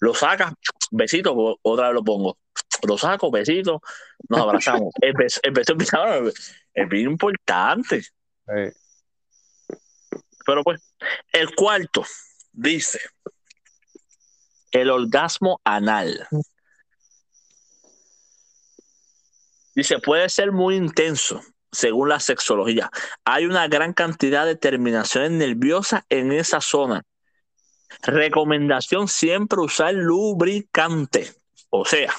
Lo 0.00 0.14
sacas, 0.14 0.52
besito, 0.90 1.58
otra 1.62 1.88
vez 1.88 1.94
lo 1.94 2.04
pongo. 2.04 2.38
Lo 2.86 2.98
saco, 2.98 3.30
besito, 3.30 3.80
nos 4.28 4.40
abrazamos. 4.40 4.92
El 5.00 5.12
beso, 5.14 5.40
el 5.42 5.52
beso 5.52 5.74
es, 6.74 6.88
bien 6.88 7.10
importante. 7.10 8.02
Pero 10.46 10.62
pues, 10.62 10.80
el 11.32 11.54
cuarto 11.54 12.04
dice, 12.52 13.00
el 14.70 14.90
orgasmo 14.90 15.60
anal. 15.64 16.26
Dice, 19.74 19.98
puede 19.98 20.28
ser 20.28 20.52
muy 20.52 20.76
intenso. 20.76 21.40
según 21.72 22.08
la 22.08 22.20
sexología. 22.20 22.88
Hay 23.24 23.46
una 23.46 23.66
gran 23.66 23.92
cantidad 23.92 24.46
de 24.46 24.54
terminaciones 24.54 25.32
nerviosas 25.32 26.04
en 26.08 26.30
esa 26.30 26.60
zona. 26.60 27.02
Recomendación 28.02 29.08
siempre 29.08 29.60
usar 29.60 29.94
lubricante, 29.94 31.32
o 31.70 31.84
sea, 31.84 32.14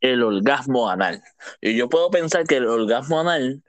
el 0.00 0.22
orgasmo 0.22 0.90
anal. 0.90 1.22
Y 1.60 1.76
yo 1.76 1.88
puedo 1.88 2.10
pensar 2.10 2.44
que 2.44 2.56
el 2.56 2.66
orgasmo 2.66 3.20
anal 3.20 3.62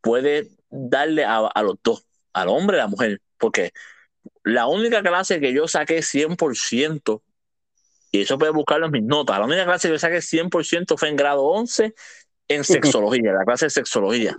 puede 0.00 0.50
darle 0.70 1.24
a, 1.24 1.50
los 1.62 1.76
dos, 1.82 2.06
al 2.32 2.48
hombre 2.48 2.76
y 2.76 2.80
a 2.80 2.84
la 2.84 2.88
mujer, 2.88 3.20
porque 3.38 3.72
la 4.44 4.66
única 4.66 5.02
clase 5.02 5.40
que 5.40 5.52
yo 5.52 5.68
saqué 5.68 5.98
100%, 6.02 7.22
y 8.12 8.20
eso 8.22 8.38
puede 8.38 8.52
buscarlo 8.52 8.86
en 8.86 8.92
mis 8.92 9.02
notas, 9.02 9.38
la 9.38 9.44
única 9.46 9.64
clase 9.64 9.88
que 9.88 9.94
yo 9.94 9.98
saqué 9.98 10.18
100% 10.22 10.96
fue 10.96 11.08
en 11.08 11.16
grado 11.16 11.44
11 11.44 11.94
en 12.48 12.64
sexología, 12.64 13.32
la 13.32 13.44
clase 13.44 13.66
de 13.66 13.70
sexología. 13.70 14.36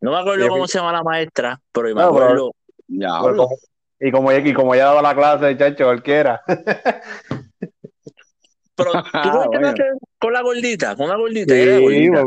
No 0.00 0.12
me 0.12 0.18
acuerdo 0.18 0.48
cómo 0.48 0.66
se 0.68 0.78
llama 0.78 0.92
la 0.92 1.02
maestra, 1.02 1.60
pero 1.72 1.88
me 1.88 1.94
No, 2.02 2.12
pero- 2.14 2.50
acuerdo. 3.14 3.48
Y 3.98 4.10
como 4.10 4.30
y 4.30 4.52
como 4.52 4.74
ya 4.74 4.84
daba 4.86 5.00
la 5.00 5.14
clase, 5.14 5.56
chacho, 5.56 5.84
cualquiera. 5.84 6.42
Pero 8.74 8.92
tú 8.92 8.98
Ah, 9.14 9.32
no 9.32 9.46
bueno. 9.50 9.74
con 10.18 10.32
la 10.34 10.42
gordita, 10.42 10.96
con 10.96 11.08
la 11.08 11.16
gordita, 11.16 11.54
ella 11.54 11.64
era 11.76 11.80
gordita. 11.80 12.22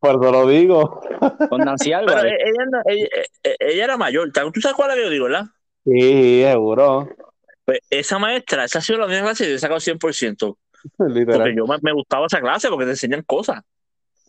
Por, 0.00 0.22
eso 0.22 0.32
lo 0.32 0.46
digo. 0.48 1.00
con 1.48 1.60
Nancy 1.60 1.90
Pero 1.90 1.98
Álvarez. 1.98 2.32
e- 2.32 2.48
ella, 2.48 2.64
no- 2.70 2.80
ella, 2.86 3.08
ella- 3.42 3.56
ella 3.60 3.84
era 3.84 3.96
mayor. 3.96 4.30
¿Tú 4.52 4.60
sabes 4.60 4.76
cuál 4.76 4.90
es 4.90 4.96
la 4.96 5.00
que 5.00 5.04
yo 5.06 5.10
digo, 5.10 5.24
verdad? 5.26 5.44
Sí, 5.84 6.42
seguro. 6.42 7.08
Pues 7.64 7.78
esa 7.90 8.18
maestra, 8.18 8.64
esa 8.64 8.78
ha 8.78 8.82
sido 8.82 8.98
la 8.98 9.06
única 9.06 9.22
clase 9.22 9.44
que 9.44 9.50
yo 9.50 9.56
he 9.56 9.60
sacado 9.60 9.80
100%. 9.80 10.56
Porque 10.96 11.12
Literal. 11.12 11.54
yo 11.54 11.66
me, 11.66 11.76
me 11.82 11.92
gustaba 11.92 12.26
esa 12.26 12.40
clase 12.40 12.68
porque 12.68 12.86
te 12.86 12.92
enseñan 12.92 13.22
cosas. 13.22 13.62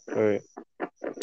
Sí. 0.05 0.39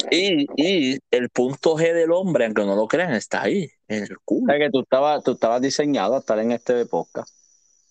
Y, 0.09 0.47
y 0.55 0.99
el 1.11 1.29
punto 1.29 1.75
G 1.77 1.93
del 1.93 2.11
hombre, 2.11 2.45
aunque 2.45 2.65
no 2.65 2.75
lo 2.75 2.87
crean, 2.87 3.13
está 3.13 3.43
ahí, 3.43 3.69
en 3.87 4.03
el 4.03 4.17
culo. 4.25 4.47
Sabes 4.47 4.61
que 4.67 4.69
tú 4.71 4.79
estabas, 4.81 5.23
tú 5.23 5.31
estabas 5.33 5.61
diseñado 5.61 6.15
a 6.15 6.19
estar 6.19 6.39
en 6.39 6.51
este 6.51 6.85
podcast. 6.87 7.29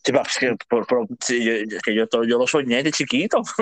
Sí, 0.02 0.12
es 0.14 0.38
que, 0.38 0.56
por- 0.68 0.86
por- 0.86 1.06
sí, 1.20 1.44
yo, 1.44 1.52
es 1.52 1.82
que 1.82 1.94
yo, 1.94 2.06
yo 2.26 2.38
lo 2.38 2.46
soñé 2.48 2.82
de 2.82 2.90
chiquito. 2.90 3.42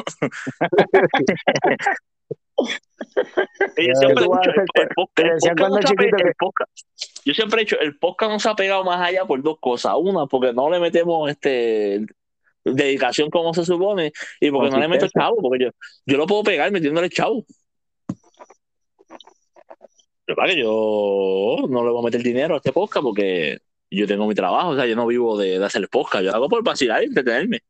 Yo 2.56 3.94
siempre 3.94 4.24
he 4.24 4.28
dicho, 4.28 4.50
el 4.50 4.66
el 4.82 5.54
podcast 5.54 5.58
no 5.70 5.80
chiquito 5.80 6.16
el 6.16 6.34
podcast- 6.34 6.84
yo 7.24 7.34
siempre 7.34 7.60
he 7.60 7.64
dicho, 7.64 7.78
el 7.80 7.98
podcast 7.98 8.32
no 8.32 8.38
se 8.40 8.48
ha 8.48 8.54
pegado 8.54 8.84
más 8.84 9.00
allá 9.00 9.24
por 9.24 9.42
dos 9.42 9.58
cosas. 9.60 9.94
Una, 9.98 10.26
porque 10.26 10.52
no 10.52 10.70
le 10.70 10.80
metemos 10.80 11.30
este 11.30 12.06
dedicación 12.64 13.30
como 13.30 13.54
se 13.54 13.64
supone, 13.64 14.12
y 14.40 14.50
porque 14.50 14.70
no 14.70 14.78
le 14.78 14.88
meto 14.88 15.02
Consistencia. 15.02 15.22
chavo, 15.22 15.36
porque 15.40 15.64
yo, 15.64 15.70
yo 16.06 16.16
lo 16.16 16.26
puedo 16.26 16.42
pegar 16.42 16.70
metiéndole 16.72 17.08
chavo. 17.10 17.44
Lo 20.28 20.34
que 20.34 20.36
pasa 20.36 20.48
es 20.48 20.54
que 20.56 20.62
yo 20.62 21.56
no 21.68 21.84
le 21.84 21.90
voy 21.90 22.00
a 22.00 22.04
meter 22.04 22.22
dinero 22.22 22.54
a 22.54 22.56
este 22.56 22.72
podcast 22.72 23.04
porque 23.04 23.58
yo 23.90 24.06
tengo 24.08 24.26
mi 24.26 24.34
trabajo, 24.34 24.70
o 24.70 24.76
sea, 24.76 24.86
yo 24.86 24.96
no 24.96 25.06
vivo 25.06 25.38
de, 25.38 25.58
de 25.60 25.64
hacer 25.64 25.88
podcast, 25.88 26.24
yo 26.24 26.34
hago 26.34 26.48
por 26.48 26.64
vacilar 26.64 27.02
y 27.02 27.06
entretenerme. 27.06 27.60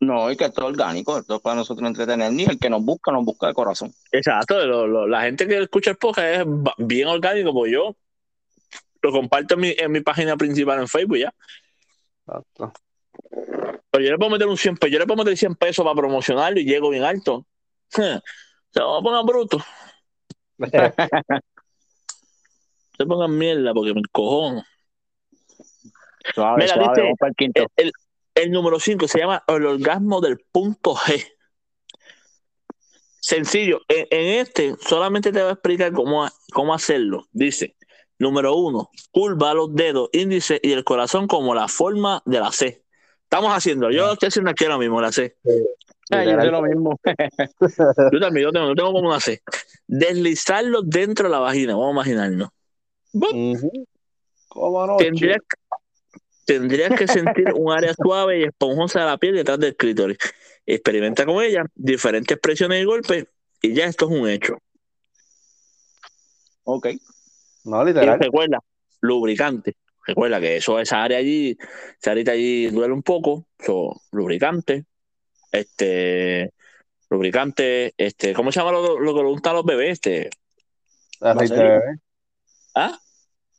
No, 0.00 0.30
y 0.30 0.36
que 0.36 0.44
esto 0.44 0.60
es 0.62 0.66
orgánico, 0.68 1.18
esto 1.18 1.36
es 1.36 1.42
para 1.42 1.56
nosotros 1.56 1.86
entretener. 1.88 2.32
Ni 2.32 2.44
el 2.44 2.58
que 2.58 2.70
nos 2.70 2.82
busca, 2.84 3.10
nos 3.10 3.24
busca 3.24 3.48
de 3.48 3.54
corazón. 3.54 3.92
Exacto, 4.12 4.64
lo- 4.64 4.86
lo- 4.86 5.08
la 5.08 5.22
gente 5.22 5.46
que 5.48 5.58
escucha 5.60 5.90
el 5.90 5.96
podcast 5.96 6.40
es 6.40 6.46
bien 6.78 7.08
orgánico, 7.08 7.52
como 7.52 7.66
yo 7.66 7.96
lo 9.02 9.12
comparto 9.12 9.54
en 9.54 9.60
mi, 9.60 9.74
en 9.76 9.90
mi 9.92 10.00
página 10.00 10.36
principal 10.36 10.80
en 10.80 10.88
Facebook 10.88 11.18
ya. 11.18 11.32
Exacto. 12.26 12.72
Pero 13.90 14.04
yo 14.04 14.10
le 14.12 14.18
puedo 14.18 14.30
meter 14.30 14.46
un 14.46 14.56
100 14.56 14.76
pesos, 14.76 14.92
yo 14.92 14.98
le 15.00 15.06
puedo 15.06 15.24
meter 15.24 15.36
100 15.36 15.54
pesos 15.56 15.84
para 15.84 15.96
promocionarlo 15.96 16.60
y 16.60 16.64
llego 16.64 16.90
bien 16.90 17.02
alto. 17.04 17.44
Se 17.90 18.02
van 18.80 18.98
a 18.98 19.02
poner 19.02 19.24
bruto. 19.24 19.58
Se 22.98 23.06
pongan 23.06 23.36
mierda 23.36 23.72
porque 23.74 23.94
me 23.94 24.00
encojono. 24.00 24.62
Suave, 26.34 26.62
Mira, 26.64 26.74
suave, 26.74 26.88
dice- 26.90 27.02
vamos 27.02 27.18
para 27.18 27.30
el 27.30 27.36
quinto. 27.36 27.62
El, 27.76 27.86
el- 27.86 27.92
el 28.38 28.50
número 28.50 28.78
5 28.78 29.08
se 29.08 29.18
llama 29.18 29.42
el 29.46 29.66
orgasmo 29.66 30.20
del 30.20 30.38
punto 30.52 30.94
G. 30.94 31.26
Sencillo, 33.20 33.80
en, 33.88 34.06
en 34.10 34.40
este 34.40 34.76
solamente 34.80 35.32
te 35.32 35.40
voy 35.40 35.50
a 35.50 35.52
explicar 35.52 35.92
cómo, 35.92 36.26
cómo 36.52 36.72
hacerlo. 36.72 37.26
Dice, 37.32 37.76
número 38.18 38.54
uno, 38.54 38.90
curva 39.10 39.54
los 39.54 39.74
dedos, 39.74 40.08
índice 40.12 40.60
y 40.62 40.72
el 40.72 40.84
corazón 40.84 41.26
como 41.26 41.54
la 41.54 41.68
forma 41.68 42.22
de 42.24 42.40
la 42.40 42.52
C. 42.52 42.84
Estamos 43.24 43.52
haciendo, 43.52 43.90
yo 43.90 44.06
lo 44.06 44.12
estoy 44.14 44.28
haciendo 44.28 44.50
aquí 44.50 44.64
ahora 44.64 44.78
mismo, 44.78 45.00
la 45.00 45.12
C. 45.12 45.36
Ay, 46.10 46.28
yo 46.28 46.50
lo 46.50 46.62
mismo. 46.62 46.98
Yo 48.10 48.20
también, 48.20 48.46
yo 48.46 48.52
tengo, 48.52 48.68
yo 48.68 48.74
tengo 48.74 48.92
como 48.92 49.08
una 49.08 49.20
C. 49.20 49.42
Deslizarlo 49.86 50.82
dentro 50.82 51.28
de 51.28 51.32
la 51.32 51.40
vagina, 51.40 51.74
vamos 51.74 51.88
a 51.88 52.08
imaginarnos. 52.08 52.48
Ujú. 53.12 53.70
¿Cómo 54.48 54.86
no? 54.86 54.96
Tendrías, 54.96 55.40
tendrías 56.48 56.98
que 56.98 57.06
sentir 57.06 57.52
un 57.54 57.70
área 57.70 57.92
suave 57.92 58.40
y 58.40 58.44
esponjosa 58.44 59.00
de 59.00 59.04
la 59.06 59.18
piel 59.18 59.36
detrás 59.36 59.58
del 59.58 59.76
clítoris. 59.76 60.16
Experimenta 60.64 61.26
con 61.26 61.42
ella 61.44 61.64
diferentes 61.74 62.38
presiones 62.38 62.80
y 62.82 62.84
golpes 62.86 63.26
y 63.60 63.74
ya 63.74 63.84
esto 63.84 64.06
es 64.06 64.18
un 64.18 64.26
hecho. 64.28 64.56
Ok. 66.64 66.86
No, 67.64 67.82
Y 67.82 67.86
literal. 67.88 68.18
recuerda, 68.18 68.58
lubricante. 69.02 69.74
Recuerda 70.06 70.40
que 70.40 70.56
eso, 70.56 70.80
esa 70.80 71.02
área 71.02 71.18
allí, 71.18 71.58
esa 72.00 72.12
área 72.12 72.32
allí 72.32 72.68
duele 72.68 72.94
un 72.94 73.02
poco. 73.02 73.46
So, 73.58 74.00
lubricante, 74.10 74.86
este, 75.52 76.54
lubricante, 77.10 77.92
este, 77.98 78.32
¿cómo 78.32 78.50
se 78.52 78.60
llama 78.60 78.72
lo, 78.72 78.98
lo 78.98 79.14
que 79.14 79.20
le 79.22 79.28
gusta 79.28 79.50
a 79.50 79.52
los 79.52 79.66
bebés? 79.66 79.90
Este, 79.92 80.30
Aceite 81.20 81.54
de 81.56 81.62
bebé. 81.62 81.98
¿ah? 82.74 82.98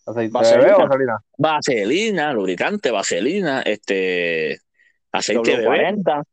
¿Aceite 0.09 0.27
de 0.27 0.29
Vaselina. 0.31 0.75
o 0.75 0.79
vaselina? 0.87 1.17
Vaselina, 1.37 2.33
lubricante, 2.33 2.91
vaselina, 2.91 3.61
este, 3.61 4.59
aceite 5.11 5.51
de 5.51 5.57
bebé. 5.57 5.91
W40. 5.93 6.23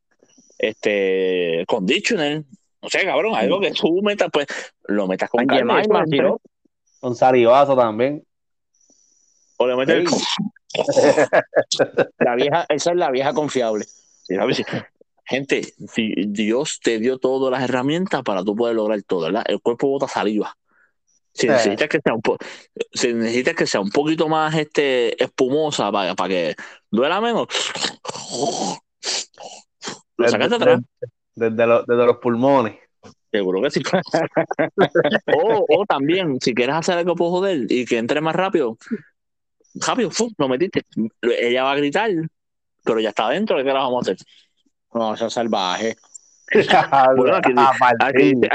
este 0.59 1.65
conditioner, 1.67 2.45
no 2.83 2.89
sé, 2.89 3.05
cabrón, 3.05 3.35
algo 3.35 3.61
que 3.61 3.73
tú 3.73 4.01
metas, 4.03 4.29
pues 4.33 4.47
lo 4.85 5.07
metas 5.07 5.29
con. 5.29 5.45
Un 7.03 7.15
salivazo 7.15 7.77
también. 7.77 8.25
o 9.59 9.67
le 9.67 9.77
metes 9.77 9.97
Ey. 9.97 10.07
La 12.19 12.35
vieja, 12.35 12.67
esa 12.69 12.91
es 12.91 12.97
la 12.97 13.11
vieja 13.11 13.33
confiable. 13.33 13.85
Sí, 14.23 14.35
gente, 15.25 15.63
di- 15.97 16.15
Dios 16.29 16.81
te 16.83 16.99
dio 16.99 17.19
todas 17.19 17.51
las 17.53 17.63
herramientas 17.69 18.23
para 18.23 18.43
tú 18.45 18.55
poder 18.57 18.77
lograr 18.77 19.03
todo, 19.03 19.23
¿verdad? 19.27 19.45
El 19.47 19.61
cuerpo 19.61 19.89
bota 19.89 20.09
saliva. 20.09 20.57
Si 21.37 21.43
Sí. 21.43 21.49
necesitas 21.49 21.89
que 21.89 22.01
sea 22.03 22.15
un 22.15 22.23
po- 22.23 22.39
si 22.95 23.13
necesitas 23.13 23.55
que 23.55 23.67
sea 23.67 23.81
un 23.81 23.91
poquito 23.91 24.27
más 24.27 24.55
este 24.55 25.23
espumosa 25.23 25.93
para, 25.93 26.15
para 26.15 26.29
que 26.31 26.57
duela 26.91 27.21
menos, 27.21 27.47
lo 30.17 30.29
sacas 30.29 30.49
de 30.51 30.57
atrás. 30.57 30.81
Desde, 31.35 31.67
los- 31.67 31.87
desde 31.87 32.07
los 32.07 32.17
pulmones. 32.17 32.77
Seguro 33.31 33.61
que 33.61 33.71
sí. 33.71 33.83
o, 35.37 35.67
o 35.69 35.85
también, 35.85 36.41
si 36.41 36.55
quieres 36.55 36.77
hacer 36.77 36.97
algo 36.97 37.15
por 37.15 37.29
joder 37.29 37.67
y 37.71 37.85
que 37.85 37.99
entre 37.99 38.23
más 38.23 38.35
rápido, 38.35 38.79
rápido, 39.75 40.11
¡fum! 40.11 40.33
lo 40.39 40.49
metiste. 40.49 40.85
Ella 41.21 41.65
va 41.65 41.73
a 41.73 41.77
gritar, 41.77 42.11
pero 42.83 42.99
ya 42.99 43.11
está 43.11 43.27
adentro, 43.27 43.59
¿qué 43.59 43.65
la 43.65 43.75
vamos 43.75 44.09
a 44.09 44.13
hacer? 44.13 44.27
No, 44.95 45.13
eso 45.13 45.27
es 45.27 45.33
salvaje. 45.35 45.97
Bueno, 47.17 47.37
aquí, 47.37 47.53
Ah, 47.57 47.73
aquí 48.01 48.35
dice, 48.35 48.49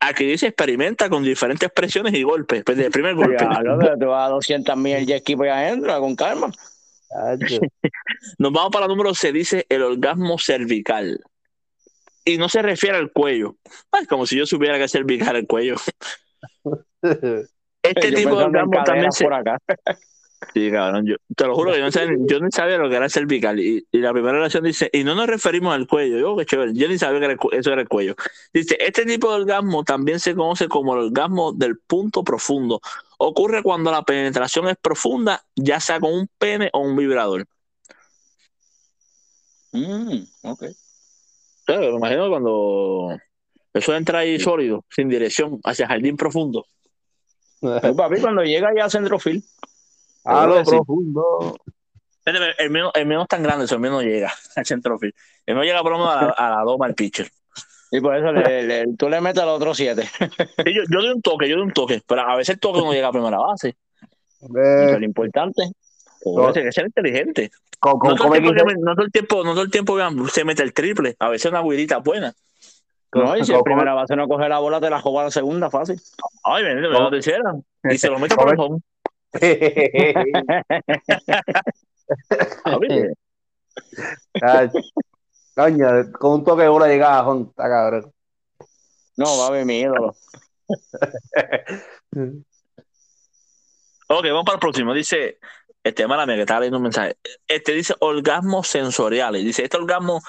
aquí 0.00 0.26
dice 0.26 0.46
experimenta 0.48 1.08
con 1.08 1.22
diferentes 1.22 1.70
presiones 1.70 2.14
y 2.14 2.22
golpes. 2.22 2.62
Pues, 2.64 2.78
el 2.78 2.90
primer 2.90 3.14
golpe. 3.14 3.36
Claro, 3.36 3.78
pero 3.80 3.98
tú 3.98 4.06
vas 4.06 4.26
a 4.28 4.30
200 4.30 4.76
mil 4.76 4.94
el 4.94 5.06
jet 5.06 5.24
ahí 5.28 5.48
adentro, 5.48 5.98
con 6.00 6.14
calma. 6.14 6.52
Nos 8.38 8.52
vamos 8.52 8.70
para 8.72 8.86
el 8.86 8.90
número 8.90 9.14
se 9.14 9.32
dice 9.32 9.66
el 9.68 9.82
orgasmo 9.82 10.38
cervical. 10.38 11.20
Y 12.24 12.38
no 12.38 12.48
se 12.48 12.62
refiere 12.62 12.96
al 12.96 13.10
cuello. 13.10 13.56
Ay, 13.90 14.06
como 14.06 14.26
si 14.26 14.36
yo 14.36 14.46
supiera 14.46 14.78
que 14.78 14.84
es 14.84 14.92
cervical 14.92 15.36
el 15.36 15.46
cuello. 15.46 15.76
Este 17.84 18.12
Yo 18.12 18.16
tipo 18.16 18.36
de 18.36 18.44
orgasmo 18.44 18.84
también 18.84 19.10
se, 19.10 19.24
por 19.24 19.34
acá. 19.34 19.58
Sí, 20.52 20.70
cabrón, 20.70 21.06
yo 21.06 21.16
te 21.36 21.46
lo 21.46 21.54
juro 21.54 21.72
que 21.72 21.78
yo 21.78 21.84
no 21.84 21.92
sabía, 21.92 22.16
yo 22.18 22.40
ni 22.40 22.50
sabía 22.50 22.76
lo 22.76 22.90
que 22.90 22.96
era 22.96 23.08
cervical. 23.08 23.60
Y, 23.60 23.86
y 23.90 23.98
la 23.98 24.12
primera 24.12 24.38
oración 24.38 24.64
dice, 24.64 24.90
y 24.92 25.04
no 25.04 25.14
nos 25.14 25.26
referimos 25.26 25.74
al 25.74 25.86
cuello. 25.86 26.18
Yo, 26.18 26.36
qué 26.36 26.44
chévere, 26.44 26.72
yo 26.74 26.88
ni 26.88 26.98
sabía 26.98 27.20
que 27.20 27.24
era 27.26 27.34
el 27.34 27.58
eso 27.58 27.72
era 27.72 27.82
el 27.82 27.88
cuello. 27.88 28.14
Dice, 28.52 28.76
este 28.80 29.04
tipo 29.04 29.30
de 29.30 29.42
orgasmo 29.42 29.84
también 29.84 30.20
se 30.20 30.34
conoce 30.34 30.68
como 30.68 30.94
el 30.94 31.06
orgasmo 31.06 31.52
del 31.52 31.78
punto 31.78 32.24
profundo. 32.24 32.80
Ocurre 33.18 33.62
cuando 33.62 33.90
la 33.90 34.02
penetración 34.02 34.68
es 34.68 34.76
profunda, 34.76 35.44
ya 35.54 35.80
sea 35.80 36.00
con 36.00 36.12
un 36.12 36.28
pene 36.38 36.70
o 36.72 36.80
un 36.80 36.96
vibrador. 36.96 37.46
Mm, 39.72 40.24
ok. 40.42 40.64
Claro, 41.64 41.92
me 41.92 41.96
imagino 41.96 42.28
cuando 42.28 43.16
eso 43.72 43.94
entra 43.94 44.20
ahí 44.20 44.38
sólido, 44.38 44.84
sin 44.90 45.08
dirección, 45.08 45.60
hacia 45.64 45.86
jardín 45.86 46.16
profundo. 46.16 46.66
Pues, 47.62 47.94
papi, 47.94 48.20
cuando 48.20 48.42
llega 48.42 48.74
ya 48.74 48.90
centrofil. 48.90 49.44
A 50.24 50.46
lo 50.46 50.54
profundo. 50.64 51.56
El 52.24 52.70
mío, 52.70 52.92
el 52.94 53.06
mío 53.06 53.16
no 53.18 53.22
es 53.22 53.28
tan 53.28 53.42
grande, 53.42 53.64
eso, 53.64 53.74
el 53.74 53.80
mío 53.80 53.90
no 53.90 54.02
llega 54.02 54.32
al 54.56 54.64
centrofil. 54.66 55.14
El 55.46 55.54
mío 55.56 55.64
llega 55.64 55.82
por 55.82 55.92
lo 55.92 55.98
menos 55.98 56.14
a 56.14 56.22
la, 56.26 56.30
a 56.30 56.50
la 56.50 56.62
doma 56.62 56.86
al 56.86 56.94
pitcher. 56.94 57.28
Y 57.90 58.00
por 58.00 58.16
eso 58.16 58.32
le- 58.32 58.62
le- 58.62 58.86
tú 58.96 59.08
le 59.08 59.20
metes 59.20 59.42
a 59.42 59.46
los 59.46 59.56
otros 59.56 59.76
siete. 59.76 60.04
Sí, 60.64 60.72
yo, 60.74 60.82
yo 60.90 61.00
doy 61.02 61.10
un 61.10 61.20
toque, 61.20 61.48
yo 61.48 61.56
doy 61.56 61.66
un 61.66 61.72
toque, 61.72 62.00
pero 62.06 62.22
a 62.22 62.36
veces 62.36 62.54
el 62.54 62.60
toque 62.60 62.78
no 62.80 62.92
llega 62.92 63.08
a 63.08 63.12
primera 63.12 63.38
base. 63.38 63.76
Eso 64.40 64.46
es 64.56 64.92
Eh, 64.92 64.98
lo 64.98 65.04
importante. 65.04 65.62
Hay 66.46 66.52
que 66.54 66.72
ser 66.72 66.86
inteligente. 66.86 67.50
con, 67.80 67.98
con, 67.98 68.10
No 68.10 68.16
todo, 68.16 68.34
el 68.34 68.42
tiempo, 68.42 68.50
15 68.54 68.64
que 68.64 68.74
me- 68.78 68.80
no 68.82 68.94
todo 68.94 69.04
el 69.04 69.12
tiempo, 69.12 69.44
no 69.44 69.52
todo 69.52 69.62
el 69.64 69.70
tiempo 69.70 69.94
vean, 69.94 70.28
se 70.28 70.44
mete 70.44 70.62
el 70.62 70.72
triple. 70.72 71.16
A 71.18 71.28
veces 71.28 71.50
una 71.50 71.62
guirita 71.62 71.98
buena. 71.98 72.32
No, 73.12 73.36
y 73.36 73.44
si 73.44 73.52
primera 73.64 73.92
base 73.92 74.16
no 74.16 74.26
coge 74.28 74.48
la 74.48 74.58
bola, 74.60 74.80
te 74.80 74.88
la 74.88 75.00
juega 75.00 75.20
a 75.20 75.24
la 75.24 75.30
segunda 75.30 75.68
fácil. 75.68 76.00
Ay, 76.44 76.62
ven, 76.64 76.76
me 76.80 76.88
lo 76.88 77.10
tercera. 77.10 77.52
Y 77.90 77.98
se 77.98 78.08
lo 78.08 78.18
mete 78.20 78.36
por 78.36 78.44
el 78.54 78.58
home. 78.60 78.80
A 82.64 82.78
ver, 82.78 83.14
Ay, 84.42 84.68
Coño, 85.54 86.12
con 86.12 86.32
un 86.32 86.44
toque 86.44 86.62
de 86.62 86.68
bola 86.68 86.88
llega 86.88 87.18
a 87.18 87.26
home, 87.26 87.46
está 87.50 87.68
cabrón. 87.68 88.12
No, 89.16 89.38
va 89.38 89.48
a 89.48 89.50
ver 89.50 89.64
mi 89.66 89.80
ídolo. 89.80 90.14
Ok, 94.08 94.24
vamos 94.26 94.44
para 94.44 94.56
el 94.56 94.60
próximo. 94.60 94.92
Dice, 94.92 95.38
este, 95.82 96.06
mala 96.06 96.26
mía, 96.26 96.36
que 96.36 96.42
estaba 96.42 96.60
leyendo 96.60 96.78
un 96.78 96.82
mensaje. 96.84 97.16
Este 97.46 97.72
dice 97.72 97.94
orgasmos 98.00 98.68
sensoriales. 98.68 99.42
Dice, 99.42 99.64
este 99.64 99.76
orgasmo, 99.76 100.20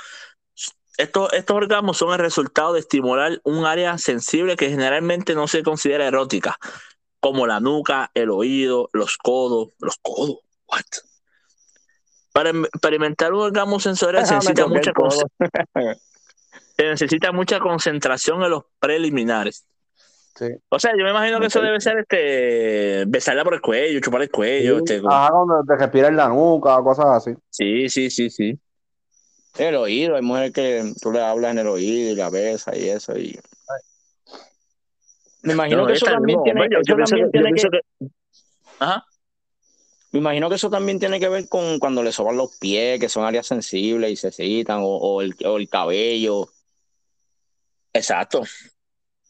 estos, 0.98 1.34
estos 1.34 1.56
orgasmos 1.56 1.98
son 1.98 2.14
el 2.14 2.20
resultado 2.20 2.74
de 2.74 2.80
estimular 2.80 3.40
un 3.44 3.66
área 3.66 3.98
sensible 3.98 4.56
que 4.56 4.70
generalmente 4.70 5.36
no 5.36 5.48
se 5.48 5.64
considera 5.64 6.08
erótica, 6.08 6.58
como 7.24 7.48
la 7.48 7.62
nuca, 7.62 8.12
el 8.14 8.30
oído, 8.32 8.90
los 8.92 9.16
codos. 9.18 9.70
Los 9.80 9.96
codos, 10.02 10.40
what? 10.68 10.82
Para 12.34 12.50
em- 12.50 12.66
experimentar 12.66 13.32
un 13.32 13.40
orgasmo 13.40 13.80
sensorial 13.80 14.26
se 14.28 14.34
Ah, 14.34 14.40
necesita 14.40 14.68
mucha, 14.68 14.92
se 16.76 16.84
necesita 16.84 17.32
mucha 17.32 17.60
concentración 17.62 18.44
en 18.44 18.50
los 18.50 18.64
preliminares. 18.78 19.64
Sí. 20.36 20.48
O 20.68 20.80
sea, 20.80 20.92
yo 20.98 21.04
me 21.06 21.12
imagino 21.12 21.40
que 21.40 21.46
eso 21.46 21.62
debe 21.62 21.80
ser 21.80 22.00
este 22.00 23.06
besarla 23.08 23.46
por 23.46 23.54
el 23.54 23.62
cuello, 23.62 24.02
chupar 24.02 24.24
el 24.24 24.30
cuello. 24.30 24.80
este, 24.80 25.00
como- 25.00 25.14
Ajá, 25.16 25.30
cuando 25.32 25.64
te 25.66 25.78
respiras 25.78 26.10
en 26.10 26.18
la 26.18 26.28
nuca, 26.28 26.76
cosas 26.84 27.06
así. 27.06 27.32
Sí, 27.50 27.88
sí, 27.88 28.10
sí, 28.10 28.30
sí. 28.30 28.60
El 29.58 29.76
oído, 29.76 30.18
hay 30.18 30.24
mujeres 30.24 30.52
que 30.52 30.92
tú 31.02 31.14
le 31.14 31.22
hablas 31.22 31.52
en 31.52 31.60
el 31.60 31.68
oído 31.68 32.12
y 32.12 32.16
la 32.16 32.30
besas 32.30 32.76
y 32.76 32.90
eso. 32.90 33.18
Y... 33.18 33.40
Me 35.44 35.54
imagino 35.54 35.82
No, 35.82 35.88
que 35.88 35.94
eso 35.94 36.06
también 36.06 36.40
tiene, 36.44 36.62
hombre, 36.62 36.76
yo- 36.76 36.82
eso 36.82 36.90
yo 36.92 36.96
pienso 36.96 37.12
también 37.16 37.32
que- 37.32 37.38
yo 37.38 37.44
tiene 37.44 37.50
que, 37.56 37.62
pienso 37.62 37.70
que- 37.70 38.80
Ajá. 38.80 39.06
me 40.12 40.20
imagino 40.20 40.50
que 40.50 40.56
eso 40.56 40.70
también 40.70 41.00
tiene 41.00 41.20
que 41.20 41.30
ver 41.30 41.48
con 41.50 41.80
cuando 41.80 42.02
le 42.04 42.12
soban 42.12 42.38
los 42.38 42.58
pies, 42.58 43.00
que 43.00 43.10
son 43.10 43.26
áreas 43.26 43.46
sensibles 43.48 44.12
y 44.12 44.16
se 44.16 44.32
citan, 44.32 44.80
o, 44.82 44.88
o 44.88 45.22
el, 45.22 45.36
o 45.46 45.58
el 45.58 45.70
cabello. 45.70 46.48
Exacto. 47.94 48.44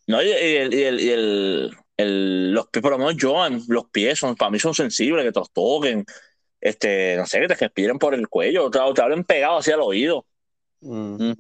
No, 0.07 0.21
y, 0.21 0.29
el, 0.31 0.73
y 0.73 0.83
el, 0.83 0.99
y 0.99 1.09
el, 1.09 1.77
el- 1.97 2.51
los 2.53 2.67
pies, 2.67 2.81
por 2.81 2.91
lo 2.91 2.97
menos 2.97 3.15
yo, 3.17 3.35
los 3.67 3.89
pies 3.89 4.19
son, 4.19 4.35
para 4.35 4.51
mí 4.51 4.59
son 4.59 4.73
sensibles, 4.73 5.23
que 5.25 5.31
te 5.31 5.39
los 5.39 5.51
toquen, 5.51 6.05
este, 6.61 7.15
no 7.17 7.25
sé, 7.25 7.39
que 7.41 7.47
te 7.47 7.55
respiren 7.55 7.97
por 7.97 8.13
el 8.13 8.27
cuello, 8.27 8.69
te, 8.69 8.79
te 8.93 9.01
hablen 9.01 9.23
pegado 9.23 9.57
hacia 9.57 9.75
el 9.75 9.81
oído. 9.81 10.25
Mm. 10.81 11.31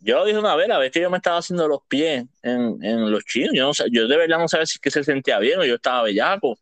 Yo 0.00 0.16
lo 0.16 0.24
dije 0.24 0.38
una 0.38 0.54
vez, 0.54 0.68
la 0.68 0.78
vez 0.78 0.92
que 0.92 1.00
yo 1.00 1.10
me 1.10 1.16
estaba 1.16 1.38
haciendo 1.38 1.66
los 1.66 1.80
pies 1.88 2.24
en, 2.42 2.78
en 2.84 3.10
los 3.10 3.24
chinos, 3.24 3.50
yo, 3.54 3.64
no 3.64 3.74
sé, 3.74 3.84
yo 3.90 4.06
de 4.06 4.16
verdad 4.16 4.38
no 4.38 4.46
sabía 4.48 4.64
si 4.66 4.74
es 4.76 4.80
que 4.80 4.90
se 4.90 5.02
sentía 5.02 5.38
bien 5.40 5.58
o 5.58 5.64
yo 5.64 5.74
estaba 5.74 6.04
bellaco, 6.04 6.56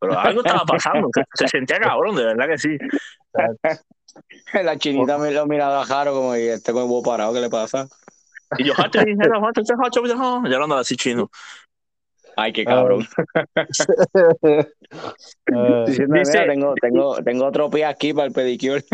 pero 0.00 0.18
algo 0.18 0.40
estaba 0.40 0.64
pasando, 0.66 1.08
se, 1.14 1.22
se 1.34 1.48
sentía 1.48 1.78
cabrón, 1.78 2.16
de 2.16 2.24
verdad 2.24 2.46
que 2.48 2.58
sí. 2.58 2.76
La 4.62 4.76
chinita 4.76 5.18
me 5.18 5.30
lo 5.30 5.46
miraba 5.46 5.82
a 5.82 5.84
Jaro 5.84 6.12
como, 6.14 6.36
y 6.36 6.42
este 6.48 6.72
con 6.72 6.82
el 6.82 6.88
huevo 6.88 7.02
parado, 7.02 7.32
¿qué 7.32 7.40
le 7.40 7.50
pasa? 7.50 7.88
Y 8.58 8.64
yo, 8.64 8.74
"Jate, 8.74 8.98
jate, 8.98 9.16
jate, 9.16 9.30
jate, 9.30 9.62
jate, 9.76 10.00
jate", 10.16 10.48
ya 10.50 10.54
hablando 10.54 10.76
así 10.76 10.96
chino. 10.96 11.30
Ay, 12.36 12.52
qué 12.52 12.64
cabrón. 12.64 13.06
Diciendo, 15.86 16.16
dice- 16.18 16.40
"Mira, 16.40 16.46
tengo, 16.46 16.74
tengo, 16.74 17.16
tengo 17.22 17.46
otro 17.46 17.70
pie 17.70 17.84
aquí 17.84 18.12
para 18.12 18.26
el 18.26 18.32
pedicure. 18.32 18.84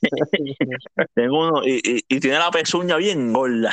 Tengo 1.14 1.48
uno 1.48 1.64
y, 1.64 1.80
y, 1.84 2.04
y 2.08 2.20
tiene 2.20 2.38
la 2.38 2.50
pezuña 2.50 2.96
bien 2.96 3.32
gorda. 3.32 3.72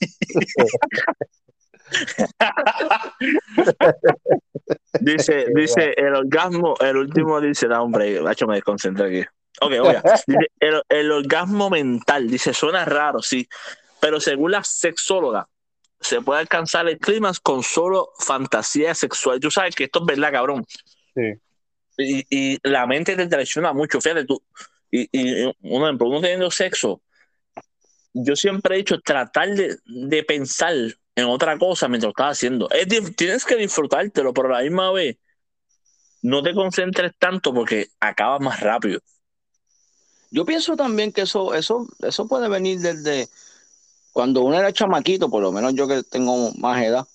dice, 5.00 5.46
dice 5.54 5.94
el 5.96 6.14
orgasmo, 6.14 6.74
el 6.80 6.96
último 6.96 7.40
dice, 7.40 7.68
da 7.68 7.82
hombre, 7.82 8.20
macho 8.20 8.46
me 8.46 8.56
desconcentré 8.56 9.06
aquí. 9.06 9.28
Ok, 9.60 9.72
oiga, 9.80 10.02
dice, 10.26 10.50
el, 10.60 10.82
el 10.88 11.12
orgasmo 11.12 11.70
mental, 11.70 12.28
dice, 12.28 12.52
suena 12.54 12.84
raro, 12.84 13.22
sí, 13.22 13.48
pero 14.00 14.20
según 14.20 14.52
la 14.52 14.62
sexóloga, 14.64 15.48
se 16.00 16.20
puede 16.20 16.40
alcanzar 16.40 16.88
el 16.88 16.98
clímax 16.98 17.40
con 17.40 17.62
solo 17.62 18.10
fantasía 18.20 18.94
sexual. 18.94 19.40
Tú 19.40 19.50
sabes 19.50 19.74
que 19.74 19.84
esto 19.84 19.98
es 20.00 20.06
verdad, 20.06 20.30
cabrón. 20.32 20.64
Sí. 21.14 21.32
Y, 21.96 22.24
y 22.30 22.58
la 22.62 22.86
mente 22.86 23.16
te 23.16 23.26
traiciona 23.26 23.72
mucho, 23.72 24.00
fíjate 24.00 24.24
tú. 24.24 24.40
Y, 24.90 25.08
y 25.12 25.44
un 25.44 25.82
ejemplo, 25.82 26.08
uno 26.08 26.20
teniendo 26.20 26.50
sexo, 26.50 27.02
yo 28.12 28.36
siempre 28.36 28.74
he 28.74 28.78
dicho 28.78 29.00
tratar 29.00 29.50
de, 29.54 29.76
de 29.84 30.22
pensar 30.24 30.74
en 31.14 31.24
otra 31.24 31.58
cosa 31.58 31.88
mientras 31.88 32.10
estás 32.10 32.38
haciendo. 32.38 32.68
Tienes 33.16 33.44
que 33.44 33.56
disfrutártelo, 33.56 34.32
pero 34.32 34.48
a 34.48 34.58
la 34.58 34.64
misma 34.64 34.92
vez 34.92 35.16
no 36.22 36.42
te 36.42 36.54
concentres 36.54 37.12
tanto 37.18 37.52
porque 37.52 37.88
acabas 38.00 38.40
más 38.40 38.60
rápido. 38.60 39.00
Yo 40.30 40.44
pienso 40.44 40.76
también 40.76 41.12
que 41.12 41.22
eso, 41.22 41.54
eso, 41.54 41.86
eso 42.00 42.28
puede 42.28 42.48
venir 42.48 42.80
desde 42.80 43.28
cuando 44.12 44.42
uno 44.42 44.58
era 44.58 44.72
chamaquito, 44.72 45.30
por 45.30 45.42
lo 45.42 45.52
menos 45.52 45.74
yo 45.74 45.88
que 45.88 46.02
tengo 46.02 46.52
más 46.54 46.82
edad. 46.82 47.06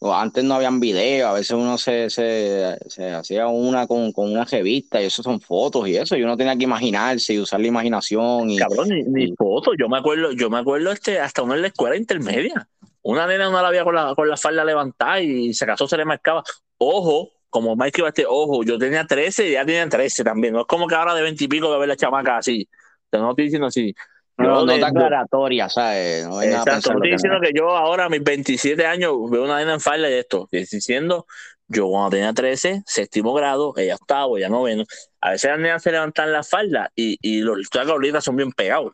O 0.00 0.14
Antes 0.14 0.44
no 0.44 0.54
habían 0.54 0.78
videos, 0.78 1.28
a 1.28 1.32
veces 1.32 1.50
uno 1.50 1.76
se, 1.76 2.08
se, 2.08 2.78
se 2.86 3.10
hacía 3.10 3.48
una 3.48 3.86
con, 3.86 4.12
con 4.12 4.30
una 4.30 4.44
revista 4.44 5.02
y 5.02 5.06
eso 5.06 5.22
son 5.22 5.40
fotos 5.40 5.88
y 5.88 5.96
eso, 5.96 6.16
y 6.16 6.22
uno 6.22 6.36
tenía 6.36 6.56
que 6.56 6.64
imaginarse 6.64 7.34
y 7.34 7.40
usar 7.40 7.60
la 7.60 7.66
imaginación. 7.66 8.50
Y, 8.50 8.58
Cabrón, 8.58 8.88
ni, 8.88 9.02
ni 9.02 9.34
fotos. 9.34 9.74
Yo 9.78 9.88
me 9.88 9.98
acuerdo, 9.98 10.32
yo 10.32 10.50
me 10.50 10.58
acuerdo 10.58 10.92
este, 10.92 11.18
hasta 11.18 11.42
uno 11.42 11.54
en 11.54 11.62
la 11.62 11.68
escuela 11.68 11.96
intermedia. 11.96 12.68
Una 13.02 13.26
nena 13.26 13.50
no 13.50 13.60
la 13.60 13.68
había 13.68 13.84
con 13.84 13.94
la, 13.94 14.14
con 14.14 14.28
la 14.28 14.36
falda 14.36 14.64
levantada 14.64 15.20
y 15.20 15.52
se 15.54 15.66
casó, 15.66 15.88
se 15.88 15.96
le 15.96 16.04
marcaba. 16.04 16.44
Ojo, 16.76 17.32
como 17.50 17.74
Mike 17.74 18.00
iba 18.00 18.08
este, 18.08 18.26
ojo, 18.26 18.62
yo 18.62 18.78
tenía 18.78 19.06
13 19.06 19.46
y 19.46 19.50
ella 19.50 19.64
tenía 19.64 19.88
13 19.88 20.22
también. 20.24 20.52
No 20.54 20.60
es 20.60 20.66
como 20.66 20.86
que 20.86 20.94
ahora 20.94 21.14
de 21.14 21.22
20 21.22 21.44
y 21.44 21.48
pico 21.48 21.72
que 21.72 21.78
ve 21.78 21.86
la 21.86 21.96
chamaca 21.96 22.36
así. 22.38 22.68
No 23.10 23.30
estoy 23.30 23.44
diciendo 23.44 23.66
así. 23.66 23.94
No, 24.38 24.44
Yo 24.60 24.66
no 24.66 24.72
de- 24.72 24.78
te 24.78 24.84
aclaratoria, 24.86 25.68
¿sabes? 25.68 26.26
No 26.26 26.38
a 26.38 26.44
Exacto, 26.46 26.70
no 26.70 26.76
estoy 26.78 27.00
que 27.02 27.16
diciendo 27.16 27.38
no 27.38 27.44
que 27.44 27.52
yo 27.54 27.76
ahora 27.76 28.04
a 28.04 28.08
mis 28.08 28.22
27 28.22 28.86
años 28.86 29.12
veo 29.30 29.44
una 29.44 29.58
nena 29.58 29.74
en 29.74 29.80
falda 29.80 30.08
y 30.08 30.14
esto. 30.14 30.48
Estoy 30.50 30.78
diciendo, 30.78 31.26
yo 31.66 31.88
cuando 31.88 32.10
tenía 32.10 32.32
13, 32.32 32.82
séptimo 32.86 33.34
grado, 33.34 33.74
ella 33.76 33.96
octavo, 33.96 34.38
ella 34.38 34.48
noveno. 34.48 34.84
A 35.20 35.32
veces 35.32 35.50
las 35.50 35.58
nenas 35.58 35.82
se 35.82 35.90
levantan 35.90 36.32
la 36.32 36.44
falda 36.44 36.90
y, 36.94 37.18
y 37.20 37.40
los, 37.40 37.68
gorditas 37.86 38.22
son 38.22 38.36
bien 38.36 38.52
pegados. 38.52 38.92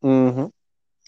ujú. 0.00 0.52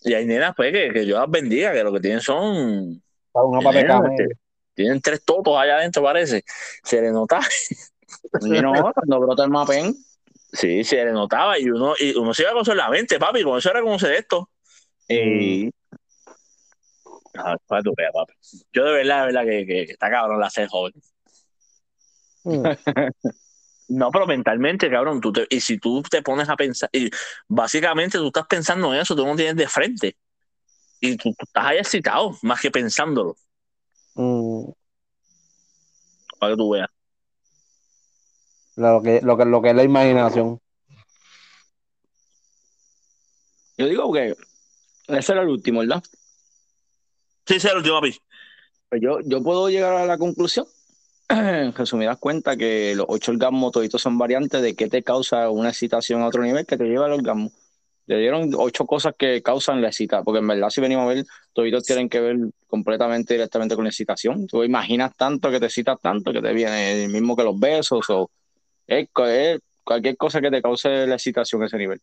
Y 0.03 0.15
hay 0.15 0.27
nenas, 0.27 0.55
pues, 0.57 0.73
que, 0.73 0.93
que 0.93 1.07
yo 1.07 1.19
las 1.19 1.29
bendiga, 1.31 1.73
que 1.73 1.83
lo 1.83 1.93
que 1.93 2.01
tienen 2.01 2.21
son. 2.21 3.03
De 3.35 3.73
nenas, 3.73 4.03
este, 4.11 4.35
tienen 4.75 5.01
tres 5.01 5.25
totos 5.25 5.57
allá 5.57 5.77
adentro, 5.77 6.03
parece. 6.03 6.45
Se 6.85 7.01
le 7.01 7.11
notaba. 7.11 7.45
Y 8.41 8.51
no, 8.61 8.73
cuando 8.93 9.21
brota 9.21 9.45
el 9.45 9.51
mapen, 9.51 9.95
Sí, 10.53 10.83
se 10.85 11.05
le 11.05 11.13
notaba. 11.13 11.59
Y 11.59 11.69
uno, 11.71 11.95
y 11.99 12.17
uno 12.17 12.33
se 12.35 12.43
iba 12.43 12.53
con 12.53 12.63
eso 12.63 12.73
en 12.73 12.79
la 12.79 12.89
mente, 12.91 13.19
papi. 13.19 13.43
Con 13.43 13.59
eso 13.59 13.71
era 13.71 13.83
conocer 13.83 14.13
esto. 14.15 14.51
Y. 15.09 15.71
Ah, 17.35 17.57
para 17.67 17.83
tu 17.83 17.93
vea, 17.97 18.11
papi. 18.13 18.33
Yo 18.73 18.85
de 18.85 18.93
verdad, 18.93 19.21
de 19.21 19.27
verdad, 19.33 19.43
que, 19.45 19.67
que- 19.67 19.87
que 19.87 19.93
está 19.93 20.11
cabrón 20.11 20.41
la 20.41 20.51
ser 20.51 20.69
joven. 20.69 20.93
Mm. 22.45 22.63
No, 23.91 24.11
pero 24.11 24.27
mentalmente, 24.27 24.91
cabrón, 24.91 25.21
tú 25.21 25.33
te- 25.33 25.47
y 25.49 25.61
si 25.61 25.79
tú 25.79 26.03
te 26.03 26.21
pones 26.23 26.49
a 26.49 26.57
pensar, 26.57 26.91
y 26.93 27.11
básicamente 27.47 28.19
tú 28.19 28.27
estás 28.27 28.47
pensando 28.47 28.93
en 28.95 29.01
eso, 29.01 29.17
tú 29.17 29.27
no 29.27 29.35
tienes 29.37 29.57
de 29.57 29.69
frente. 29.69 30.17
Y 31.01 31.17
tú, 31.17 31.31
tú 31.31 31.45
estás 31.47 31.65
ahí 31.65 31.79
excitado, 31.79 32.37
más 32.43 32.61
que 32.61 32.71
pensándolo, 32.71 33.37
Mm. 34.15 34.71
para 36.39 36.53
que 36.53 36.57
tú 36.57 36.71
veas. 36.71 36.89
Lo 38.79 39.03
que, 39.03 39.21
lo 39.23 39.37
que, 39.37 39.45
lo 39.45 39.61
que 39.61 39.71
es 39.71 39.75
la 39.75 39.83
imaginación. 39.83 40.61
yo 43.77 43.87
digo 43.87 44.13
que 44.13 44.37
ese 45.09 45.33
era 45.33 45.43
el 45.43 45.49
último, 45.49 45.81
¿verdad? 45.81 46.01
Sí, 47.45 47.57
ese 47.57 47.67
es 47.67 47.73
el 47.73 47.79
último, 47.79 47.97
papi. 47.97 48.17
Pues 48.89 49.03
yo, 49.03 49.19
yo 49.25 49.43
puedo 49.43 49.69
llegar 49.69 49.95
a 49.95 50.07
la 50.07 50.17
conclusión, 50.17 50.67
en 51.29 51.73
resumidas 51.77 52.19
cuentas, 52.19 52.57
que 52.57 52.95
los 52.95 53.07
ocho 53.09 53.33
orgasmos 53.33 53.73
toditos 53.73 54.01
son 54.01 54.17
variantes 54.17 54.63
de 54.63 54.77
qué 54.77 54.89
te 54.89 55.03
causa 55.03 55.51
una 55.51 55.71
excitación 55.71 56.23
a 56.23 56.29
otro 56.29 56.45
nivel 56.45 56.65
que 56.65 56.77
te 56.77 56.85
lleva 56.85 57.07
al 57.07 57.15
orgasmo. 57.15 57.51
Le 58.07 58.19
dieron 58.19 58.53
ocho 58.57 58.87
cosas 58.87 59.15
que 59.19 59.43
causan 59.43 59.83
la 59.83 59.89
excitación, 59.89 60.25
porque 60.25 60.39
en 60.39 60.47
verdad 60.47 60.71
si 60.71 60.81
venimos 60.81 61.03
a 61.03 61.15
ver, 61.15 61.27
toditos 61.53 61.83
tienen 61.83 62.09
que 62.09 62.21
ver 62.21 62.37
completamente 62.69 63.35
directamente 63.35 63.75
con 63.75 63.85
la 63.85 63.91
excitación. 63.91 64.47
Tú 64.47 64.63
imaginas 64.63 65.17
tanto 65.17 65.51
que 65.51 65.59
te 65.59 65.67
excitas 65.67 66.01
tanto 66.01 66.33
que 66.33 66.41
te 66.41 66.53
viene 66.53 67.05
el 67.05 67.11
mismo 67.11 67.35
que 67.35 67.43
los 67.43 67.59
besos 67.59 68.09
o 68.11 68.31
es, 68.89 69.09
es 69.17 69.61
cualquier 69.85 70.17
cosa 70.17 70.41
que 70.41 70.51
te 70.51 70.61
cause 70.61 71.07
la 71.07 71.15
excitación 71.15 71.63
a 71.63 71.67
ese 71.67 71.79
nivel. 71.79 72.01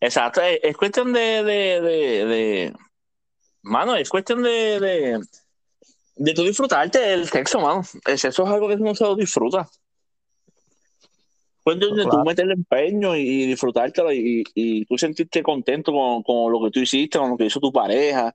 Exacto, 0.00 0.42
es, 0.42 0.60
es 0.62 0.76
cuestión 0.76 1.12
de, 1.12 1.42
de, 1.42 1.80
de, 1.80 2.24
de- 2.26 2.74
Mano, 3.62 3.94
es 3.96 4.08
cuestión 4.08 4.42
de, 4.42 4.80
de, 4.80 5.20
de 6.16 6.34
tú 6.34 6.44
disfrutarte 6.44 6.98
del 6.98 7.28
sexo, 7.28 7.60
mano. 7.60 7.82
El 8.06 8.18
sexo 8.18 8.44
es 8.44 8.50
algo 8.50 8.68
que 8.68 8.76
no 8.76 8.94
se 8.94 9.04
lo 9.04 9.14
disfruta. 9.14 9.68
Cuestión 11.62 11.94
de 11.94 12.04
tú 12.04 12.10
Claro. 12.10 12.24
meterle 12.24 12.54
empeño 12.54 13.14
y, 13.14 13.46
disfrutártelo 13.46 14.12
y, 14.12 14.42
y 14.54 14.86
tú 14.86 14.96
sentirte 14.96 15.42
contento 15.42 15.92
con, 15.92 16.22
con 16.22 16.50
lo 16.50 16.62
que 16.64 16.70
tú 16.70 16.80
hiciste, 16.80 17.18
con 17.18 17.30
lo 17.30 17.36
que 17.36 17.44
hizo 17.44 17.60
tu 17.60 17.70
pareja. 17.70 18.34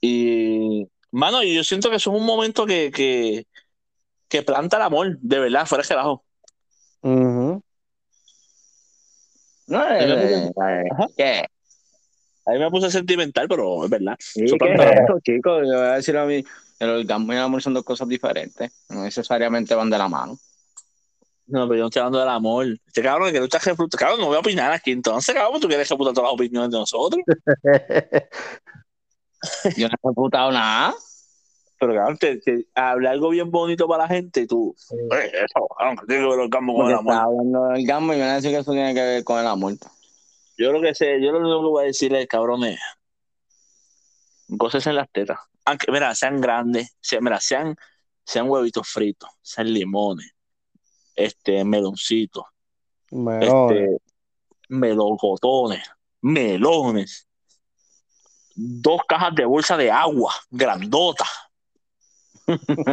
Y, 0.00 0.86
mano, 1.10 1.42
y 1.42 1.54
yo 1.56 1.64
siento 1.64 1.90
que 1.90 1.96
eso 1.96 2.12
es 2.12 2.20
un 2.20 2.24
momento 2.24 2.64
que, 2.64 2.92
que, 2.92 3.46
que 4.28 4.42
planta 4.42 4.76
el 4.76 4.84
amor, 4.84 5.18
de 5.18 5.38
verdad, 5.40 5.66
fuera 5.66 5.82
de 5.82 5.88
relajo. 5.88 6.24
Ujú. 7.02 7.62
No, 9.66 9.90
eh, 9.90 10.50
eh, 10.56 10.84
¿qué? 11.16 11.44
Ahí 12.46 12.58
me 12.58 12.70
puse 12.70 12.90
sentimental, 12.90 13.46
pero 13.46 13.84
es 13.84 13.90
verdad. 13.90 14.16
Sí, 14.18 14.44
Eso 14.44 14.56
¿qué 14.58 14.72
es 14.72 14.80
eso, 14.80 15.20
chicos? 15.20 15.62
Yo 15.66 15.78
voy 15.78 15.86
a 15.86 15.96
decir 15.96 16.16
a 16.16 16.24
mí, 16.24 16.42
el 16.78 16.90
orgasmo 16.90 17.32
y 17.32 17.36
el 17.36 17.42
amor 17.42 17.60
son 17.60 17.74
dos 17.74 17.84
cosas 17.84 18.08
diferentes. 18.08 18.70
No 18.88 19.02
necesariamente 19.02 19.74
van 19.74 19.90
de 19.90 19.98
la 19.98 20.08
mano. 20.08 20.38
No, 21.46 21.66
pero 21.66 21.76
yo 21.76 21.82
no 21.82 21.86
estoy 21.86 22.00
hablando 22.00 22.20
del 22.20 22.28
amor. 22.28 22.66
Este 22.86 23.02
cabrón 23.02 23.32
que 23.32 23.40
refutando. 23.40 23.98
Cabrón, 23.98 24.20
no 24.20 24.26
voy 24.26 24.36
a 24.36 24.40
opinar 24.40 24.72
aquí. 24.72 24.92
Entonces, 24.92 25.34
cabrón, 25.34 25.60
tú 25.60 25.68
quieres 25.68 25.88
refutar 25.88 26.14
todas 26.14 26.28
las 26.28 26.34
opiniones 26.34 26.70
de 26.70 26.78
nosotros. 26.78 27.22
Yo 29.76 29.88
no 29.88 29.94
he 29.94 30.08
reputado 30.08 30.52
nada. 30.52 30.94
Pero, 31.80 31.94
cabrón, 31.94 32.18
te, 32.18 32.38
te- 32.38 32.66
habla 32.74 33.10
algo 33.12 33.28
bien 33.30 33.50
bonito 33.50 33.86
para 33.86 34.02
la 34.04 34.08
gente 34.08 34.40
y 34.40 34.46
tú. 34.46 34.74
"Eh, 34.90 35.30
eso, 35.44 35.68
cabrón, 35.78 35.96
que 35.98 36.06
tiene 36.06 36.22
que 36.24 36.28
ver 36.30 36.40
el 36.40 36.50
campo 36.50 36.74
con 36.74 36.86
el 36.90 36.94
amor. 36.96 37.12
está 37.14 37.22
hablando 37.24 37.64
del 37.68 37.80
orgasmo 37.82 38.12
y 38.12 38.16
me 38.16 38.22
van 38.22 38.30
a 38.30 38.34
decir 38.34 38.50
que 38.50 38.58
eso 38.58 38.72
tiene 38.72 38.94
que 38.94 39.00
ver 39.02 39.24
con 39.24 39.38
el 39.40 39.46
amor. 39.46 39.74
Yo 40.56 40.72
lo 40.72 40.80
que 40.80 40.94
sé, 40.94 41.20
yo 41.22 41.30
lo 41.30 41.38
único 41.38 41.60
que 41.60 41.66
voy 41.68 41.84
a 41.84 41.86
decirle, 41.86 42.26
cabrón, 42.26 42.64
es. 42.64 42.80
Cosas 44.58 44.86
en 44.86 44.96
las 44.96 45.08
tetas. 45.10 45.38
Aunque, 45.64 45.92
mira, 45.92 46.14
sean 46.14 46.40
grandes, 46.40 46.96
se- 47.00 47.20
mira, 47.20 47.38
sean, 47.40 47.76
sean 48.24 48.48
huevitos 48.48 48.88
fritos, 48.88 49.28
sean 49.42 49.72
limones, 49.72 50.34
este, 51.14 51.64
meloncitos, 51.64 52.44
Melón. 53.10 53.72
este, 53.72 53.98
melocotones, 54.68 55.82
melones, 56.22 57.26
dos 58.54 59.02
cajas 59.06 59.34
de 59.34 59.44
bolsa 59.44 59.76
de 59.76 59.90
agua, 59.90 60.34
grandotas, 60.50 61.28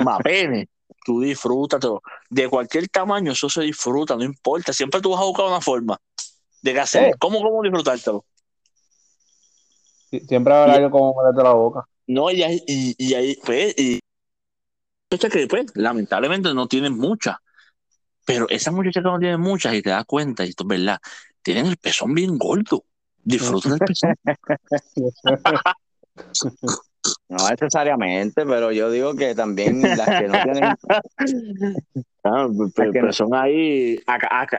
mapenes, 0.04 0.68
tú 1.06 1.22
disfrútatelo. 1.22 2.02
De 2.30 2.48
cualquier 2.50 2.88
tamaño, 2.90 3.32
eso 3.32 3.50
se 3.50 3.62
disfruta, 3.62 4.16
no 4.16 4.24
importa. 4.24 4.74
Siempre 4.74 5.02
tú 5.02 5.12
vas 5.12 5.22
a 5.22 5.26
buscar 5.26 5.46
una 5.46 5.62
forma 5.62 5.98
de 6.62 6.74
qué 6.74 6.80
hacer. 6.80 7.04
Eh. 7.06 7.12
¿Cómo, 7.20 7.42
cómo 7.42 7.62
disfrutártelo? 7.62 8.26
Sie- 10.12 10.26
Siempre 10.28 10.54
haber 10.54 10.70
algo 10.76 10.92
como 10.92 11.16
meterte 11.22 11.44
la 11.44 11.54
boca. 11.54 11.86
No, 12.08 12.30
y 12.32 12.44
ahí, 12.44 12.62
y, 12.68 12.96
y 12.98 13.14
ahí, 13.16 13.38
pues, 13.44 13.74
y 13.78 14.00
muchachas 15.12 15.32
que 15.32 15.48
pues, 15.48 15.66
lamentablemente 15.76 16.54
no 16.54 16.68
tienen 16.68 16.98
muchas. 16.98 17.38
Pero 18.26 18.48
esas 18.50 18.74
muchachas 18.74 19.04
que 19.04 19.10
no 19.10 19.20
tienen 19.20 19.40
muchas, 19.40 19.74
y 19.76 19.82
te 19.82 19.90
das 19.92 20.06
cuenta, 20.06 20.46
y 20.46 20.50
esto 20.50 20.64
es 20.64 20.68
verdad, 20.68 21.00
tienen 21.42 21.68
el 21.68 21.78
pezón 21.78 22.14
bien 22.14 22.38
gordo. 22.38 22.86
Disfrutan 23.24 23.78
del 23.78 23.80
pezón. 23.88 24.16
No 27.30 27.50
necesariamente, 27.50 28.46
pero 28.46 28.72
yo 28.72 28.92
digo 28.92 29.16
que 29.16 29.34
también 29.34 29.82
las 29.98 30.08
que 30.08 30.28
no 30.28 30.42
tienen. 30.42 30.76
Ah, 32.28 32.48
pe- 32.76 32.92
que 32.92 33.02
no. 33.02 33.08
pezón 33.08 33.36
ahí 33.36 33.98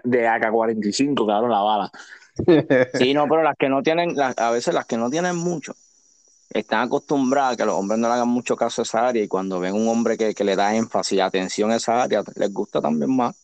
de 0.05 0.29
AK-45, 0.29 1.26
cabrón, 1.26 1.50
la 1.50 1.61
bala. 1.62 1.90
Sí, 2.94 3.12
no, 3.12 3.26
pero 3.29 3.42
las 3.42 3.57
que 3.57 3.68
no 3.68 3.83
tienen, 3.83 4.14
las- 4.14 4.38
a 4.38 4.50
veces 4.50 4.72
las 4.72 4.87
que 4.87 4.96
no 4.96 5.11
tienen 5.11 5.35
mucho, 5.37 5.74
están 6.50 6.87
acostumbradas 6.87 7.55
a 7.55 7.57
que 7.57 7.64
los 7.64 7.74
hombres 7.74 7.98
no 7.98 8.09
le 8.09 8.14
hagan 8.14 8.29
mucho 8.29 8.57
caso 8.57 8.83
a 8.83 8.85
esa 8.85 9.09
área 9.09 9.22
y 9.22 9.29
cuando 9.29 9.59
ven 9.61 9.74
un 9.74 9.88
hombre 9.88 10.16
que, 10.16 10.35
que 10.35 10.44
le 10.44 10.57
da 10.57 10.76
énfasis 10.76 11.18
y 11.18 11.20
atención 11.20 11.70
a 11.72 11.76
esa 11.76 12.02
área, 12.02 12.22
les 12.37 12.52
gusta 12.52 12.81
también 12.81 13.14
más. 13.16 13.35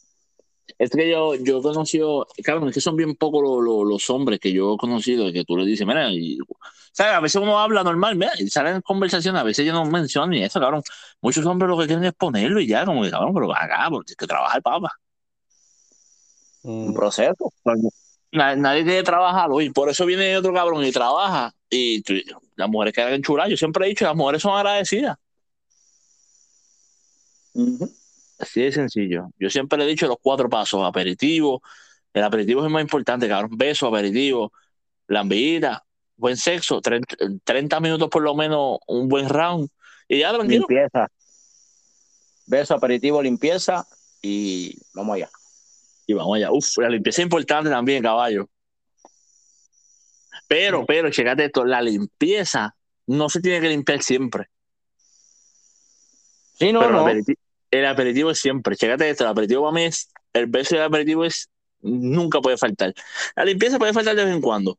Es 0.78 0.90
que 0.90 1.08
yo, 1.10 1.34
yo 1.34 1.58
he 1.58 1.62
conocido, 1.62 2.26
cabrón, 2.42 2.68
es 2.68 2.74
que 2.74 2.80
son 2.80 2.96
bien 2.96 3.14
pocos 3.16 3.42
los, 3.42 3.62
los- 3.62 3.86
los 3.86 4.10
hombres 4.10 4.38
que 4.40 4.52
yo 4.52 4.74
he 4.74 4.76
conocido 4.78 5.32
que 5.32 5.44
tú 5.44 5.56
le 5.56 5.64
dices, 5.66 5.86
mira, 5.86 6.10
y, 6.10 6.38
¿sabes? 6.92 7.14
A 7.14 7.20
veces 7.20 7.40
uno 7.42 7.58
habla 7.58 7.82
normal, 7.84 8.16
mira, 8.16 8.32
y 8.38 8.48
salen 8.48 8.80
conversaciones, 8.80 9.40
a 9.40 9.44
veces 9.44 9.66
yo 9.66 9.72
no 9.72 9.84
menciono 9.84 10.28
ni 10.28 10.42
eso, 10.42 10.60
cabrón. 10.60 10.82
Muchos 11.20 11.44
hombres 11.46 11.68
lo 11.68 11.78
que 11.78 11.86
quieren 11.86 12.04
es 12.04 12.14
ponerlo 12.14 12.60
y 12.60 12.66
ya, 12.66 12.84
como 12.84 13.02
que, 13.02 13.10
cabrón, 13.10 13.34
pero 13.34 13.52
acá, 13.54 13.86
porque 13.90 14.06
tienes 14.06 14.16
que 14.16 14.26
trabajar, 14.26 14.62
papá. 14.62 14.90
Un 16.62 16.90
Mm. 16.90 16.94
proceso. 16.94 17.52
Na- 18.30 18.56
nadie 18.56 18.84
quiere 18.84 19.02
trabajar 19.02 19.50
hoy, 19.50 19.70
por 19.70 19.88
eso 19.90 20.06
viene 20.06 20.36
otro 20.36 20.54
cabrón 20.54 20.84
y 20.84 20.92
trabaja, 20.92 21.52
y 21.68 22.02
tú- 22.02 22.14
las 22.56 22.68
mujeres 22.68 22.94
quedan 22.94 23.12
enchuladas. 23.14 23.50
Yo 23.50 23.56
siempre 23.56 23.84
he 23.84 23.88
dicho, 23.90 24.04
las 24.04 24.16
mujeres 24.16 24.40
son 24.42 24.56
agradecidas. 24.56 25.16
Ujú. 27.54 27.92
Así 28.42 28.60
de 28.60 28.72
sencillo. 28.72 29.28
Yo 29.38 29.48
siempre 29.50 29.78
le 29.78 29.84
he 29.84 29.86
dicho 29.86 30.08
los 30.08 30.16
cuatro 30.20 30.50
pasos: 30.50 30.84
aperitivo. 30.84 31.62
El 32.12 32.24
aperitivo 32.24 32.60
es 32.60 32.66
el 32.66 32.72
más 32.72 32.82
importante, 32.82 33.28
cabrón. 33.28 33.56
Beso, 33.56 33.86
aperitivo, 33.86 34.52
lambida, 35.06 35.84
buen 36.16 36.36
sexo, 36.36 36.80
30, 36.80 37.16
30 37.44 37.78
minutos 37.78 38.08
por 38.08 38.22
lo 38.22 38.34
menos, 38.34 38.78
un 38.88 39.08
buen 39.08 39.28
round. 39.28 39.68
Y 40.08 40.18
ya 40.18 40.32
tranquilo. 40.34 40.66
Limpieza. 40.68 41.06
Beso, 42.46 42.74
aperitivo, 42.74 43.22
limpieza 43.22 43.86
y 44.20 44.76
vamos 44.92 45.14
allá. 45.14 45.30
Y 46.08 46.12
vamos 46.14 46.36
allá. 46.36 46.50
Uf, 46.50 46.78
la 46.78 46.88
limpieza 46.88 47.22
es 47.22 47.26
importante 47.26 47.70
también, 47.70 48.02
caballo. 48.02 48.48
Pero, 50.48 50.84
pero, 50.84 51.12
checate 51.12 51.44
esto: 51.44 51.64
la 51.64 51.80
limpieza 51.80 52.74
no 53.06 53.28
se 53.28 53.40
tiene 53.40 53.60
que 53.60 53.68
limpiar 53.68 54.02
siempre. 54.02 54.48
Sí, 56.54 56.72
no, 56.72 56.80
pero 56.80 56.92
no. 56.92 56.98
el, 56.98 57.04
aperitivo, 57.04 57.41
el 57.72 57.86
aperitivo 57.86 58.30
es 58.30 58.38
siempre. 58.40 58.76
Chécate 58.76 59.10
esto, 59.10 59.24
el 59.24 59.30
aperitivo 59.30 59.62
para 59.62 59.74
mí 59.74 59.84
es, 59.84 60.10
el 60.34 60.46
beso 60.46 60.76
y 60.76 60.78
el 60.78 60.84
aperitivo 60.84 61.24
es, 61.24 61.50
nunca 61.82 62.40
puede 62.40 62.58
faltar. 62.58 62.94
La 63.36 63.44
limpieza 63.44 63.78
puede 63.78 63.92
faltar 63.94 64.14
de 64.16 64.24
vez 64.24 64.34
en 64.34 64.40
cuando. 64.42 64.78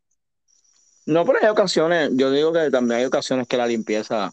No, 1.06 1.25
pero 1.25 1.39
hay 1.41 1.49
ocasiones, 1.49 2.12
yo 2.13 2.32
digo 2.32 2.53
que 2.53 2.71
también 2.71 3.01
hay 3.01 3.06
ocasiones 3.06 3.47
que 3.47 3.58
la 3.58 3.67
limpieza, 3.67 4.32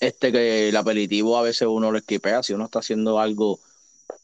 este, 0.00 0.30
que 0.32 0.68
el 0.68 0.76
aperitivo 0.76 1.38
a 1.38 1.42
veces 1.42 1.68
uno 1.70 1.90
lo 1.90 1.98
esquipea 1.98 2.42
si 2.42 2.52
uno 2.52 2.66
está 2.66 2.80
haciendo 2.80 3.18
algo 3.18 3.58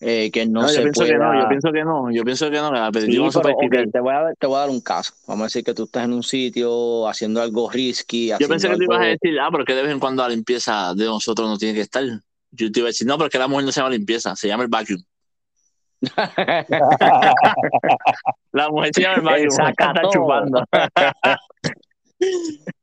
eh, 0.01 0.31
que 0.31 0.47
no, 0.47 0.63
No, 0.63 0.69
se 0.69 0.77
yo 0.77 0.83
pienso 0.83 1.05
pueda... 1.05 1.13
que 1.13 1.19
no, 1.19 1.43
yo 1.43 1.49
pienso 1.49 1.73
que 1.73 1.85
no, 1.85 2.13
yo 2.13 2.25
pienso 2.25 2.51
que 2.51 2.57
no, 2.59 2.69
el 2.71 2.77
Sí, 2.77 2.83
aperitivo 2.83 3.25
no 3.27 3.33
se 3.33 3.41
pero, 3.41 3.57
te, 3.93 4.01
voy 4.01 4.13
a, 4.15 4.35
te 4.39 4.47
voy 4.47 4.57
a 4.57 4.61
dar 4.61 4.71
un 4.71 4.81
caso. 4.81 5.15
Vamos 5.27 5.43
a 5.43 5.47
decir 5.47 5.65
que 5.65 5.75
tú 5.75 5.85
estás 5.85 6.05
en 6.05 6.13
un 6.13 6.23
sitio 6.23 7.09
haciendo 7.09 7.41
algo 7.41 7.71
risky. 7.71 8.33
Yo 8.39 8.49
pensé 8.49 8.69
que 8.69 8.77
tú 8.77 8.83
ibas 8.83 8.99
a 8.99 9.03
algo- 9.03 9.19
decir, 9.23 9.41
ah, 9.41 9.49
pero 9.51 9.65
que 9.65 9.75
de 9.75 9.83
vez 9.83 9.93
en 9.93 10.01
cuando 10.01 10.23
la 10.23 10.29
limpieza 10.29 10.93
de 10.95 11.05
nosotros 11.07 11.49
no 11.49 11.57
tiene 11.57 11.75
que 11.75 11.81
estar. 11.83 12.05
Yo 12.53 12.71
te 12.71 12.81
iba 12.81 12.87
a 12.87 12.91
decir, 12.91 13.07
no, 13.07 13.19
porque 13.19 13.39
la 13.39 13.49
mujer 13.49 13.65
no 13.65 13.73
se 13.73 13.81
llama 13.81 13.91
limpieza, 13.91 14.37
se 14.37 14.49
llama 14.49 14.63
el 14.63 14.69
vacuum. 14.69 15.03
La 18.53 18.69
mujer 18.69 18.91
se 18.95 19.03
llama 19.03 19.17
el 19.17 19.23
vacuum. 19.23 19.45
El 19.45 19.53
saca 19.53 19.95
chupando. 20.13 20.65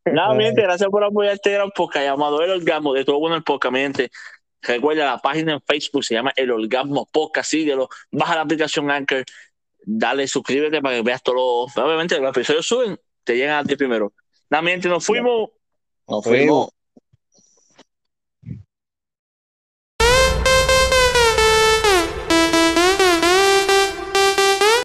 Nada, 0.05 0.33
mi 0.33 0.45
gente, 0.45 0.61
gracias 0.61 0.89
por 0.89 1.03
apoyar 1.03 1.35
este 1.35 1.51
gran 1.51 1.69
podcast 1.71 2.05
llamado 2.05 2.41
El 2.41 2.51
Orgasmo 2.51 2.93
de 2.93 3.03
todo 3.05 3.19
bueno 3.19 3.35
el 3.35 3.43
podcast, 3.43 3.73
mi 3.73 3.79
gente. 3.79 4.09
Recuerda 4.61 5.05
la 5.05 5.17
página 5.19 5.53
en 5.53 5.61
Facebook, 5.61 6.03
se 6.03 6.15
llama 6.15 6.33
El 6.35 6.51
Orgasmo 6.51 7.07
Podcast, 7.11 7.51
síguelo, 7.51 7.87
baja 8.11 8.35
la 8.35 8.41
aplicación 8.41 8.91
Anchor, 8.91 9.23
dale, 9.85 10.27
suscríbete 10.27 10.81
para 10.81 10.97
que 10.97 11.03
veas 11.03 11.23
todos 11.23 11.71
los. 11.75 11.85
Obviamente, 11.85 12.19
los 12.19 12.35
episodios 12.35 12.67
suben, 12.67 12.99
te 13.23 13.37
llegan 13.37 13.59
a 13.59 13.63
ti 13.63 13.75
primero. 13.75 14.13
Nada, 14.49 14.61
mi 14.61 14.71
gente, 14.71 14.89
nos 14.89 15.05
fuimos. 15.05 15.51
Nos 16.07 16.23
fuimos. 16.23 16.69